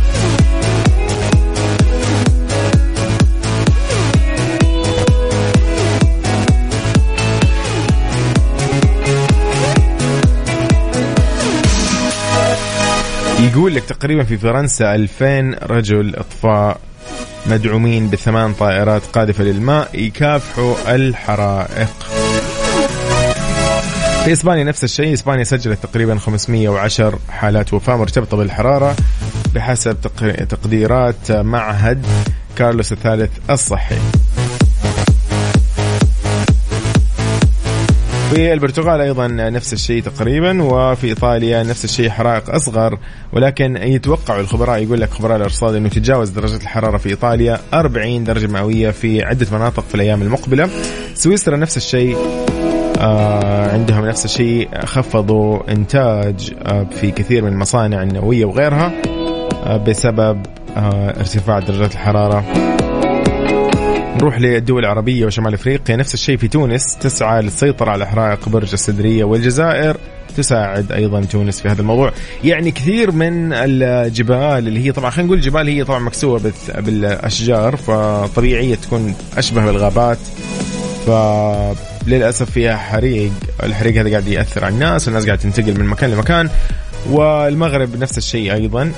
يقول 13.40 13.76
لك 13.76 13.84
تقريبا 13.84 14.24
في 14.24 14.38
فرنسا 14.38 14.96
2000 14.96 15.56
رجل 15.64 16.16
إطفاء 16.16 16.80
مدعومين 17.46 18.10
بثمان 18.10 18.54
طائرات 18.54 19.02
قاذفة 19.06 19.44
للماء 19.44 19.90
يكافحوا 19.94 20.96
الحرائق. 20.96 22.21
في 24.26 24.34
إسبانيا 24.34 24.64
نفس 24.64 24.84
الشيء. 24.84 25.14
إسبانيا 25.14 25.44
سجلت 25.44 25.84
تقريبا 25.84 26.18
510 26.18 27.20
حالات 27.30 27.74
وفاة. 27.74 27.96
مرتبطه 27.96 28.38
بالحرارة 28.38 28.96
بحسب 29.56 29.98
تقديرات 30.50 31.32
معهد 31.32 32.06
كارلوس 32.58 32.92
الثالث 32.92 33.32
الصحي. 33.50 33.96
في 38.30 38.54
البرتغال 38.54 39.02
أيضا 39.02 39.28
نفس 39.28 39.74
الشيء 39.74 40.04
تقريبا 40.04 40.64
وفي 40.64 41.08
إيطاليا 41.08 41.64
نفس 41.64 41.86
الشيء 41.86 42.10
حرائق 42.10 42.50
أصغر. 42.50 43.00
ولكن 43.34 43.78
يتوقعوا 43.78 44.42
الخبراء 44.42 44.84
يقول 44.84 45.02
لك 45.02 45.10
خبراء 45.10 45.38
الأرصاد 45.38 45.76
إنه 45.76 45.90
تتجاوز 45.90 46.30
درجة 46.30 46.56
الحرارة 46.56 46.98
في 46.98 47.10
إيطاليا 47.10 47.60
40 47.74 48.24
درجة 48.24 48.48
مئوية 48.48 48.92
في 48.92 49.24
عدة 49.24 49.48
مناطق 49.52 49.84
في 49.90 49.96
الأيام 49.96 50.22
المقبلة. 50.22 50.70
سويسرا 51.14 51.58
نفس 51.58 51.78
الشيء. 51.78 52.18
عندهم 53.02 54.06
نفس 54.06 54.26
الشيء 54.26 54.70
خفضوا 54.86 55.72
إنتاج 55.72 56.54
آه 56.66 56.84
في 57.02 57.12
كثير 57.12 57.44
من 57.44 57.52
المصانع 57.52 58.04
النووية 58.04 58.46
وغيرها 58.46 58.92
آه 59.64 59.78
بسبب 59.78 60.46
آه 60.78 61.10
ارتفاع 61.20 61.60
درجات 61.60 61.94
الحرارة. 61.94 62.44
نروح 64.18 64.40
للدول 64.40 64.80
العربية 64.86 65.26
وشمال 65.26 65.54
إفريقيا. 65.54 65.96
نفس 65.96 66.14
الشيء 66.14 66.38
في 66.38 66.48
تونس 66.48 66.98
تسعى 66.98 67.42
للسيطرة 67.42 67.92
على 67.92 68.08
حرائق 68.08 68.50
برج 68.50 68.74
السدرية 68.74 69.24
والجزائر 69.24 69.98
تساعد 70.38 70.92
أيضا 70.92 71.22
تونس 71.22 71.62
في 71.62 71.70
هذا 71.70 71.82
الموضوع. 71.82 72.12
يعني 72.44 72.72
كثير 72.72 73.12
من 73.12 73.54
الجبال 73.54 74.68
اللي 74.68 74.86
هي 74.86 74.92
طبعا 74.92 75.10
خلينا 75.10 75.28
نقول 75.28 75.38
الجبال 75.38 75.68
هي 75.68 75.84
طبعا 75.84 76.00
مكسوه 76.00 76.52
بالأشجار 76.78 77.76
فطبيعية 77.76 78.76
تكون 78.76 79.16
أشبه 79.38 79.66
بالغابات 79.66 80.18
فللاسف 82.06 82.52
فيها 82.52 82.78
حريق. 82.78 83.32
الحريق 83.64 83.98
هذا 83.98 84.10
قاعد 84.10 84.28
يأثر 84.28 84.66
على 84.66 84.74
الناس 84.74 85.08
الناس 85.08 85.26
قاعدة 85.26 85.42
تنتقل 85.42 85.80
من 85.80 85.86
مكان 85.86 86.12
لمكان 86.12 86.50
والمغرب 87.10 87.98
نفس 87.98 88.18
الشيء 88.18 88.54
أيضا. 88.54 88.92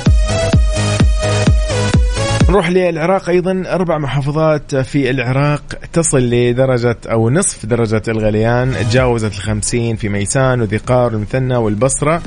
نروح 2.49 2.69
للعراق 2.69 3.29
أيضا. 3.29 3.63
أربع 3.67 3.97
محافظات 3.97 4.75
في 4.75 5.09
العراق 5.09 5.61
تصل 5.93 6.19
لدرجة 6.19 6.97
أو 7.11 7.29
نصف 7.29 7.65
درجة 7.65 8.01
الغليان. 8.07 8.75
تجاوزت 8.89 9.31
الخمسين 9.31 9.95
في 9.95 10.09
ميسان 10.09 10.61
وذقار 10.61 11.13
والمثنى 11.13 11.55
والبصرة. 11.55 12.21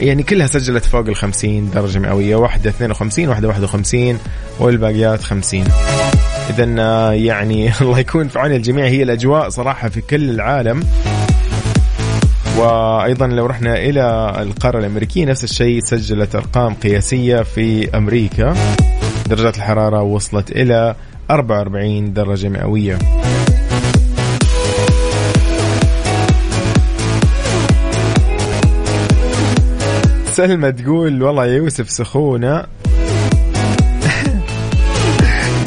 يعني 0.00 0.22
كلها 0.22 0.46
سجلت 0.46 0.84
فوق 0.84 1.06
ال 1.06 1.16
50 1.16 1.70
درجة 1.70 1.98
مئوية. 1.98 2.36
واحدة 2.36 2.70
52 2.70 3.28
واحدة 3.28 3.48
51 3.48 4.18
والباقيات 4.60 5.22
50 5.22 5.64
إذا 6.50 6.64
يعني 7.14 7.72
الله 7.80 7.98
يكون 7.98 8.28
في 8.28 8.38
عون 8.38 8.52
الجميع. 8.52 8.86
هي 8.86 9.02
الأجواء 9.02 9.48
صراحة 9.48 9.88
في 9.88 10.00
كل 10.00 10.30
العالم. 10.30 10.82
وأيضا 12.58 13.26
لو 13.26 13.46
رحنا 13.46 13.78
إلى 13.78 14.36
القارة 14.42 14.78
الأمريكية 14.78 15.24
نفس 15.24 15.44
الشيء 15.44 15.80
سجلت 15.80 16.34
أرقام 16.34 16.74
قياسية 16.74 17.42
في 17.42 17.96
أمريكا. 17.96 18.54
درجات 19.26 19.56
الحرارة 19.56 20.02
وصلت 20.02 20.50
إلى 20.50 20.94
44 21.30 22.12
درجة 22.12 22.48
مئوية. 22.48 22.98
سلمى 30.32 30.72
تقول 30.72 31.22
والله 31.22 31.46
يا 31.46 31.56
يوسف 31.56 31.90
سخونة. 31.90 32.64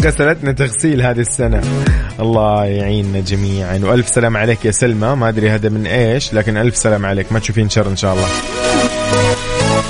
غسلتنا 0.03 0.51
تغسيل 0.51 1.01
هذه 1.01 1.19
السنة. 1.19 1.61
الله 2.19 2.65
يعيننا 2.65 3.19
جميعا. 3.19 3.79
وألف 3.83 4.09
سلام 4.09 4.37
عليك 4.37 4.65
يا 4.65 4.71
سلمى. 4.71 5.15
ما 5.15 5.29
أدري 5.29 5.49
هذا 5.49 5.69
من 5.69 5.87
إيش 5.87 6.33
لكن 6.33 6.57
ألف 6.57 6.77
سلام 6.77 7.05
عليك. 7.05 7.31
ما 7.31 7.39
تشوفين 7.39 7.69
شر 7.69 7.87
إن 7.87 7.95
شاء 7.95 8.13
الله. 8.13 8.27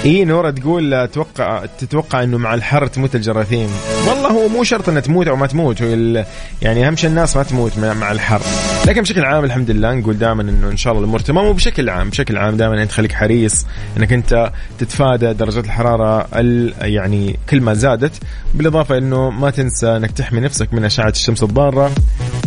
إي 0.05 0.25
نورة 0.25 0.49
تقول 0.49 0.93
أتوقع 0.93 1.65
تتوقع 1.79 2.23
إنه 2.23 2.37
مع 2.37 2.53
الحر 2.53 2.87
تموت 2.87 3.15
الجراثيم. 3.15 3.69
والله 4.07 4.29
هو 4.29 4.47
مو 4.47 4.63
شرط 4.63 4.89
إنها 4.89 5.01
تموت 5.01 5.27
أو 5.27 5.35
ما 5.35 5.47
تموت 5.47 5.81
يعني 6.61 6.87
أهم 6.87 6.95
شيء 6.95 7.09
الناس 7.09 7.37
ما 7.37 7.43
تموت 7.43 7.77
مع 7.77 8.11
الحر. 8.11 8.41
لكن 8.87 9.01
بشكل 9.01 9.25
عام 9.25 9.43
الحمد 9.43 9.71
لله 9.71 9.93
نقول 9.93 10.17
دائما 10.17 10.41
إنه 10.41 10.69
إن 10.69 10.77
شاء 10.77 10.93
الله 10.93 11.03
الأمور 11.03 11.19
تمام 11.19 11.45
وبشكل 11.45 11.89
عام 11.89 12.09
بشكل 12.09 12.37
عام 12.37 12.57
دائما 12.57 12.83
أنت 12.83 12.91
خليك 12.91 13.11
حريص 13.11 13.65
إنك 13.97 14.13
أنت 14.13 14.51
تتفادى 14.79 15.33
درجات 15.33 15.65
الحرارة 15.65 16.27
يعني 16.81 17.39
كل 17.49 17.61
ما 17.61 17.73
زادت 17.73 18.13
بالإضافة 18.53 18.97
إنه 18.97 19.29
ما 19.29 19.49
تنسى 19.49 19.97
إنك 19.97 20.11
تحمي 20.11 20.39
نفسك 20.39 20.73
من 20.73 20.85
أشعة 20.85 21.09
الشمس 21.09 21.43
الضارة 21.43 21.91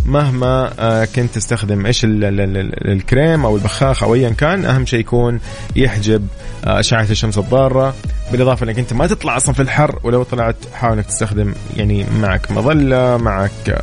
مهما 0.07 0.73
آه، 0.79 1.05
كنت 1.05 1.35
تستخدم 1.35 1.87
إيش 1.87 2.01
الكريم 2.05 3.45
أو 3.45 3.57
البخاخ 3.57 4.03
أو 4.03 4.15
ايا 4.15 4.31
كان 4.31 4.65
أهم 4.65 4.87
شيء 4.87 5.01
يكون 5.01 5.41
يحجب 5.77 6.27
آه، 6.65 6.81
أشعة 6.81 7.07
الشمس 7.11 7.39
الضارة. 7.39 7.95
بالإضافة 8.33 8.67
إنك 8.67 8.79
أنت 8.79 8.93
ما 8.93 9.07
تطلع 9.07 9.37
أصلا 9.37 9.55
في 9.55 9.63
الحر 9.63 9.99
ولو 10.03 10.23
طلعت 10.23 10.57
حاول 10.75 10.93
إنك 10.93 11.07
تستخدم 11.07 11.55
يعني 11.77 12.07
معك 12.21 12.51
مظلة 12.51 13.17
معك 13.17 13.79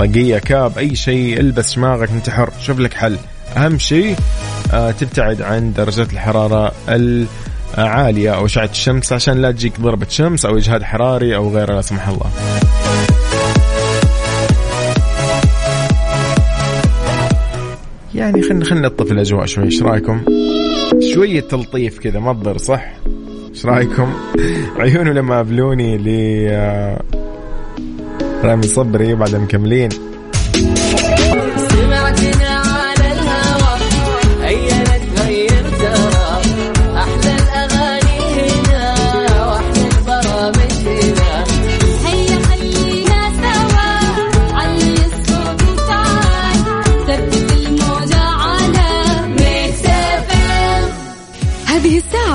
آه، 0.00 0.06
طاقيه 0.06 0.38
كاب 0.38 0.78
أي 0.78 0.94
شيء 0.94 1.40
البس 1.40 1.72
شماغك 1.72 2.10
انت 2.10 2.30
حر 2.30 2.50
شوف 2.60 2.80
لك 2.80 2.94
حل 2.94 3.18
أهم 3.56 3.78
شيء 3.78 4.16
تبتعد 4.98 5.42
عن 5.42 5.72
درجات 5.72 6.12
الحرارة 6.12 6.72
العالية 7.78 8.30
أو 8.30 8.46
أشعة 8.46 8.70
الشمس 8.72 9.12
عشان 9.12 9.42
لا 9.42 9.50
تجيك 9.52 9.80
ضربة 9.80 10.06
شمس 10.08 10.44
أو 10.44 10.56
إجهاد 10.56 10.82
حراري 10.82 11.36
أو 11.36 11.56
غيره 11.56 11.74
لا 11.74 11.80
سمح 11.80 12.08
الله 12.08 12.30
يعني 18.14 18.42
خلينا 18.42 18.64
خلينا 18.64 18.88
نلطف 18.88 19.12
الأجواء 19.12 19.46
شوي 19.46 19.64
إيش 19.64 19.82
رأيكم؟ 19.82 20.20
شوية 21.14 21.40
تلطيف 21.40 21.98
كذا 21.98 22.20
ما 22.20 22.32
تضر 22.32 22.58
صح؟ 22.58 22.92
إيش 23.50 23.66
رأيكم؟ 23.66 24.12
عيونه 24.80 25.12
لما 25.12 25.36
قابلوني 25.36 25.98
ل 25.98 26.06
آه، 26.50 27.02
رامي 28.44 28.66
صبري 28.66 29.14
بعد 29.14 29.36
مكملين. 29.36 29.90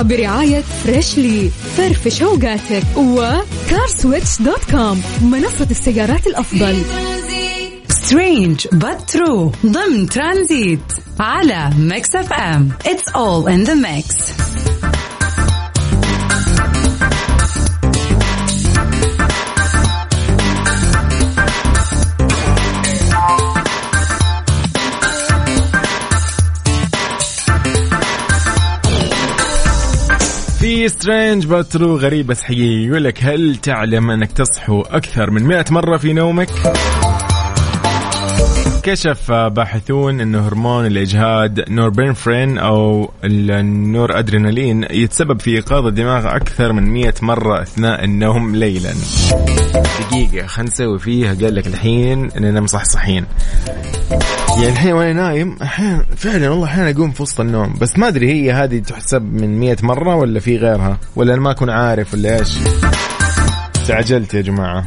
برعاية 0.01 0.61
فريشلي 0.61 1.49
فرفش 1.77 2.21
أوقاتك 2.23 2.83
وكارسويتش 3.65 4.41
dot 4.41 4.71
com 4.71 5.03
منصة 5.21 5.67
السيارات 5.71 6.27
الأفضل. 6.27 6.81
strange 7.89 8.67
but 8.67 9.15
true. 9.15 9.65
ضمن 9.65 10.09
ترانزيت. 10.09 10.79
على 11.19 11.69
ميكس 11.77 12.15
أف 12.15 12.33
أم. 12.33 12.69
It's 12.83 13.11
all 13.13 13.47
in 13.47 13.69
the 13.69 13.75
strange 30.75 31.45
but 31.45 31.68
true 31.68 31.97
غريب 31.97 32.27
بس 32.27 32.43
حقيقي 32.43 32.85
يقول 32.85 33.03
لك 33.03 33.23
هل 33.23 33.55
تعلم 33.55 34.11
أنك 34.11 34.31
تصحو 34.31 34.81
أكثر 34.81 35.31
من 35.31 35.43
100 35.43 35.65
مرة 35.71 35.97
في 35.97 36.13
نومك؟ 36.13 36.49
كشف 38.85 39.31
باحثون 39.31 40.21
انه 40.21 40.47
هرمون 40.47 40.85
الإجهاد 40.85 41.69
نوربينفرين 41.69 42.57
أو 42.57 43.11
النور 43.23 44.19
ادرينالين 44.19 44.85
يتسبب 44.91 45.39
في 45.39 45.51
إيقاظ 45.51 45.85
الدماغ 45.85 46.35
أكثر 46.35 46.73
من 46.73 46.83
100 46.83 47.13
مرة 47.21 47.61
أثناء 47.61 48.03
النوم 48.03 48.55
ليلا. 48.55 48.93
دقيقة 50.01 50.47
خلينا 50.47 50.71
نسوي 50.71 50.99
فيها 50.99 51.33
قال 51.33 51.55
لك 51.55 51.67
الحين 51.67 52.31
إننا 52.31 52.61
مصحصحين. 52.61 53.25
يعني 54.57 54.69
الحين 54.69 54.93
وأنا 54.93 55.13
نايم 55.13 55.57
أحيانا 55.61 56.05
فعلا 56.17 56.49
والله 56.49 56.65
أحيانا 56.65 56.89
أقوم 56.89 57.11
في 57.11 57.21
وسط 57.21 57.39
النوم 57.39 57.73
بس 57.81 57.99
ما 57.99 58.07
أدري 58.07 58.31
هي 58.31 58.51
هذه 58.51 58.79
تحسب 58.79 59.21
من 59.21 59.59
مية 59.59 59.77
مرة 59.83 60.15
ولا 60.15 60.39
في 60.39 60.57
غيرها 60.57 60.97
ولا 61.15 61.33
أنا 61.33 61.41
ما 61.41 61.51
أكون 61.51 61.69
عارف 61.69 62.13
ولا 62.13 62.39
إيش 62.39 62.57
تعجلت 63.87 64.33
يا 64.33 64.41
جماعة 64.41 64.85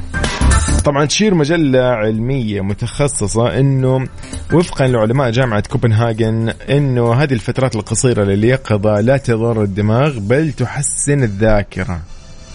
طبعا 0.89 1.05
تشير 1.05 1.35
مجلة 1.35 1.81
علمية 1.81 2.61
متخصصة 2.61 3.59
إنه 3.59 4.07
وفقا 4.53 4.87
لعلماء 4.87 5.31
جامعة 5.31 5.63
كوبنهاجن 5.69 6.53
إنه 6.71 7.15
هذه 7.15 7.33
الفترات 7.33 7.77
القصيرة 7.77 8.25
لليقظة 8.25 9.01
لا 9.01 9.17
تضر 9.17 9.63
الدماغ 9.63 10.19
بل 10.19 10.53
تحسن 10.53 11.23
الذاكرة. 11.23 12.01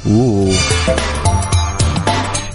أوه. 0.08 0.54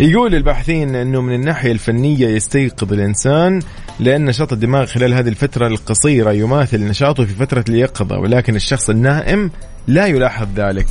يقول 0.00 0.34
الباحثين 0.34 0.94
إنه 0.94 1.20
من 1.20 1.34
الناحية 1.34 1.72
الفنية 1.72 2.28
يستيقظ 2.28 2.92
الإنسان 2.92 3.60
لأن 4.00 4.24
نشاط 4.24 4.52
الدماغ 4.52 4.86
خلال 4.86 5.14
هذه 5.14 5.28
الفترة 5.28 5.66
القصيرة 5.66 6.32
يماثل 6.32 6.80
نشاطه 6.80 7.24
في 7.24 7.34
فترة 7.34 7.64
اليقظة 7.68 8.18
ولكن 8.18 8.56
الشخص 8.56 8.90
النائم 8.90 9.50
لا 9.86 10.06
يلاحظ 10.06 10.48
ذلك. 10.56 10.88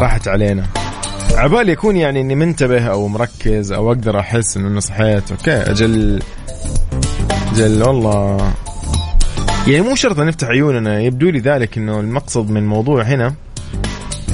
راحت 0.00 0.28
علينا. 0.28 0.66
عبال 1.34 1.68
يكون 1.68 1.96
يعني 1.96 2.20
إني 2.20 2.34
منتبه 2.34 2.86
أو 2.86 3.08
مركز 3.08 3.72
أو 3.72 3.92
أقدر 3.92 4.20
أحس 4.20 4.56
إنه 4.56 4.80
صحيت. 4.80 5.30
أوكي 5.30 5.70
أجل 5.70 6.22
جل 7.54 7.82
والله. 7.82 8.52
يعني 9.66 9.80
مو 9.80 9.94
شرط 9.94 10.18
نفتح 10.20 10.48
عيوننا 10.48 11.00
يبدو 11.00 11.30
لي 11.30 11.38
ذلك 11.38 11.78
إنه 11.78 12.00
المقصد 12.00 12.50
من 12.50 12.56
الموضوع 12.56 13.02
هنا 13.02 13.34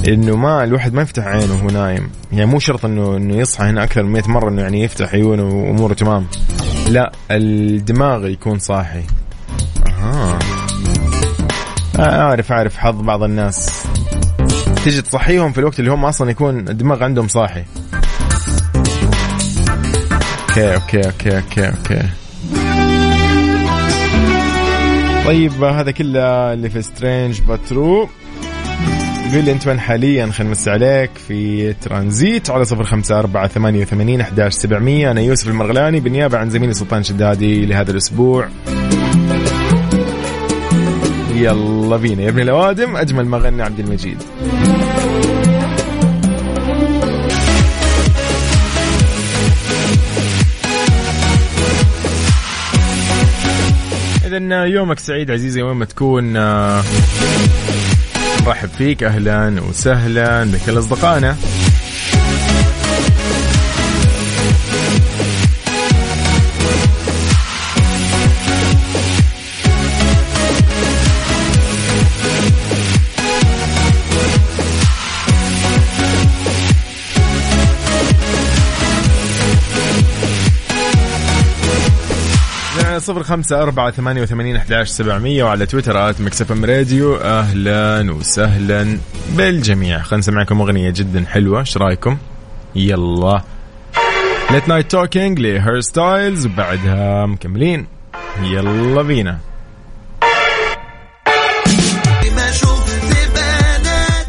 إنه 0.07 0.35
ما 0.35 0.63
الواحد 0.63 0.93
ما 0.93 1.01
يفتح 1.01 1.23
عينه 1.27 1.53
وهو 1.53 1.67
نايم. 1.67 2.09
يعني 2.31 2.45
مو 2.45 2.59
شرط 2.59 2.85
إنه 2.85 3.17
إنه 3.17 3.35
يصحى 3.35 3.63
هنا 3.63 3.83
أكثر 3.83 4.03
من 4.03 4.11
100 4.11 4.23
مرة 4.27 4.49
إنه 4.49 4.61
يعني 4.61 4.83
يفتح 4.83 5.13
عيونه 5.13 5.43
وأموره 5.43 5.93
تمام. 5.93 6.27
لا 6.89 7.11
الدماغ 7.31 8.27
يكون 8.27 8.59
صاحي. 8.59 9.03
أها. 9.87 10.39
أعرف 11.99 12.51
أعرف 12.51 12.77
حظ 12.77 13.01
بعض 13.01 13.23
الناس. 13.23 13.83
تيجي 14.83 15.01
تصحيهم 15.01 15.51
في 15.51 15.57
الوقت 15.57 15.79
اللي 15.79 15.91
هم 15.91 16.05
أصلا 16.05 16.31
يكون 16.31 16.59
الدماغ 16.59 17.03
عندهم 17.03 17.27
صاحي. 17.27 17.63
okay 20.57 20.75
okay 20.75 21.05
okay 21.05 21.37
okay 21.37 21.67
okay. 21.67 22.03
طيب 25.25 25.63
هذا 25.63 25.91
كله 25.91 26.53
اللي 26.53 26.69
في 26.69 26.81
strange 26.81 27.41
but 27.41 27.70
true 27.70 28.09
قول 29.33 29.43
لي 29.45 29.51
أنت 29.51 29.67
وين 29.67 29.79
حاليا؟ 29.79 30.31
خلينا 30.31 30.49
نمسي 30.49 30.67
عليك. 30.67 31.11
في 31.27 31.73
ترانزيت 31.73 32.49
على 32.49 32.65
صفر 32.65 32.83
خمسة 32.83 33.19
أربعة 33.19 33.47
ثمانية 33.47 33.81
وثمانين 33.81 34.21
أحداش 34.21 34.53
سبعمية. 34.53 35.11
أنا 35.11 35.21
يوسف 35.21 35.47
المرغلاني 35.47 35.99
بالنيابة 35.99 36.37
عن 36.37 36.49
زميلي 36.49 36.73
سلطان 36.73 37.03
الشدادي 37.03 37.65
لهذا 37.65 37.91
الأسبوع. 37.91 38.47
يلا 41.33 41.97
بينا. 41.97 42.23
يا 42.23 42.29
ابن 42.29 42.39
الأوادم 42.39 42.95
أجمل 42.95 43.25
ما 43.25 43.37
غنى 43.37 43.63
عبد 43.63 43.79
المجيد. 43.79 44.23
اذا 54.39 54.63
يومك 54.65 54.99
سعيد 54.99 55.31
عزيزي 55.31 55.61
وين 55.61 55.75
ما 55.75 55.85
تكون 55.85 56.33
نرحب 58.45 58.69
فيك 58.77 59.03
أهلا 59.03 59.61
وسهلا 59.69 60.43
بكل 60.43 60.77
اصدقائنا 60.77 61.37
صفر 83.09 83.23
خمسة 83.23 83.63
أربعة 83.63 83.91
ثمانية 83.91 84.21
وثمانين 84.21 84.55
أحداش 84.55 84.89
سبعمية 84.89 85.43
وعلى 85.43 85.65
تويتر 85.65 86.09
at 86.09 86.21
ميكس 86.21 86.36
أف 86.36 86.43
أم 86.43 86.51
راديو. 86.51 87.15
أهلا 87.15 88.11
وسهلا 88.11 88.97
بالجميع. 89.37 90.01
خلينا 90.01 90.19
نسمعكم 90.19 90.61
أغنية 90.61 90.89
جدا 90.89 91.25
حلوة. 91.25 91.59
إيش 91.59 91.77
رأيكم؟ 91.77 92.17
يلا. 92.75 93.41
Late 94.51 94.67
Night 94.67 94.91
Talking 94.91 95.39
ل 95.39 95.49
هاري 95.49 95.79
ستايلز 95.79 96.45
وبعدها 96.45 97.25
مكملين. 97.25 97.87
يلا 98.43 99.01
بينا. 99.01 99.39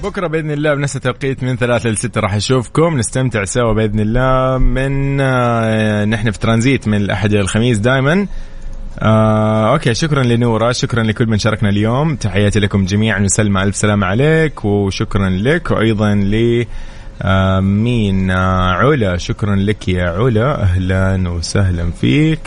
بكرة 0.03 0.27
بإذن 0.27 0.51
الله 0.51 0.75
بنفس 0.75 0.97
التوقيت 0.97 1.43
من 1.43 1.57
ثلاثة 1.57 1.91
لستة 1.91 2.21
راح 2.21 2.35
أشوفكم. 2.35 2.99
نستمتع 2.99 3.45
سوا 3.45 3.73
بإذن 3.73 4.01
الله 4.01 4.59
من 4.59 5.21
آه 5.21 6.05
نحن 6.05 6.31
في 6.31 6.39
ترانزيت 6.39 6.89
من 6.89 6.97
الأحد 6.97 7.33
إلى 7.33 7.41
الخميس 7.41 7.79
دائما 7.79 8.27
آه، 9.03 9.73
أوكي 9.73 9.95
شكرا 9.95 10.23
لنورا 10.23 10.73
شكرا 10.73 11.03
لكل 11.03 11.27
من 11.27 11.39
شاركنا 11.39 11.69
اليوم. 11.69 12.17
تحياتي 12.17 12.61
لكم 12.61 12.85
جميعا. 12.85 13.21
وسلمى 13.21 13.63
ألف 13.63 13.77
سلام 13.77 14.05
عليك 14.05 14.65
وشكرا 14.65 15.29
لك 15.29 15.71
وأيضا 15.71 16.15
ل 16.15 16.67
آه 17.23 17.61
مين؟ 17.61 18.31
آه 18.31 18.73
علا. 18.73 19.17
شكرا 19.17 19.57
لك 19.57 19.89
يا 19.89 20.11
علا. 20.11 20.63
أهلا 20.63 21.31
وسهلا 21.31 21.91
فيك. 22.01 22.41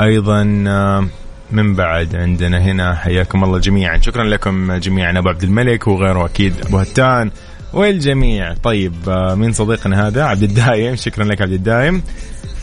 أيضا 0.00 0.64
آه 0.68 1.06
من 1.50 1.74
بعد 1.74 2.16
عندنا 2.16 2.58
هنا 2.58 2.94
حياكم 2.94 3.44
الله 3.44 3.58
جميعا. 3.58 3.98
شكرا 4.00 4.24
لكم 4.24 4.72
جميعا 4.72 5.18
أبو 5.18 5.28
عبد 5.28 5.42
الملك 5.42 5.88
وغيره 5.88 6.26
أكيد 6.26 6.54
أبو 6.66 6.78
هتان 6.78 7.30
والجميع. 7.72 8.54
طيب 8.54 8.94
آه 9.08 9.34
مين 9.34 9.52
صديقنا 9.52 10.06
هذا 10.06 10.24
عبد 10.24 10.42
الدايم. 10.42 10.96
شكرا 10.96 11.24
لك 11.24 11.42
عبد 11.42 11.52
الدايم. 11.52 12.02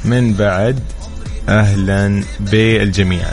من 0.05 0.34
بعد 0.34 0.80
أهلا 1.49 2.23
بالجميع. 2.39 3.25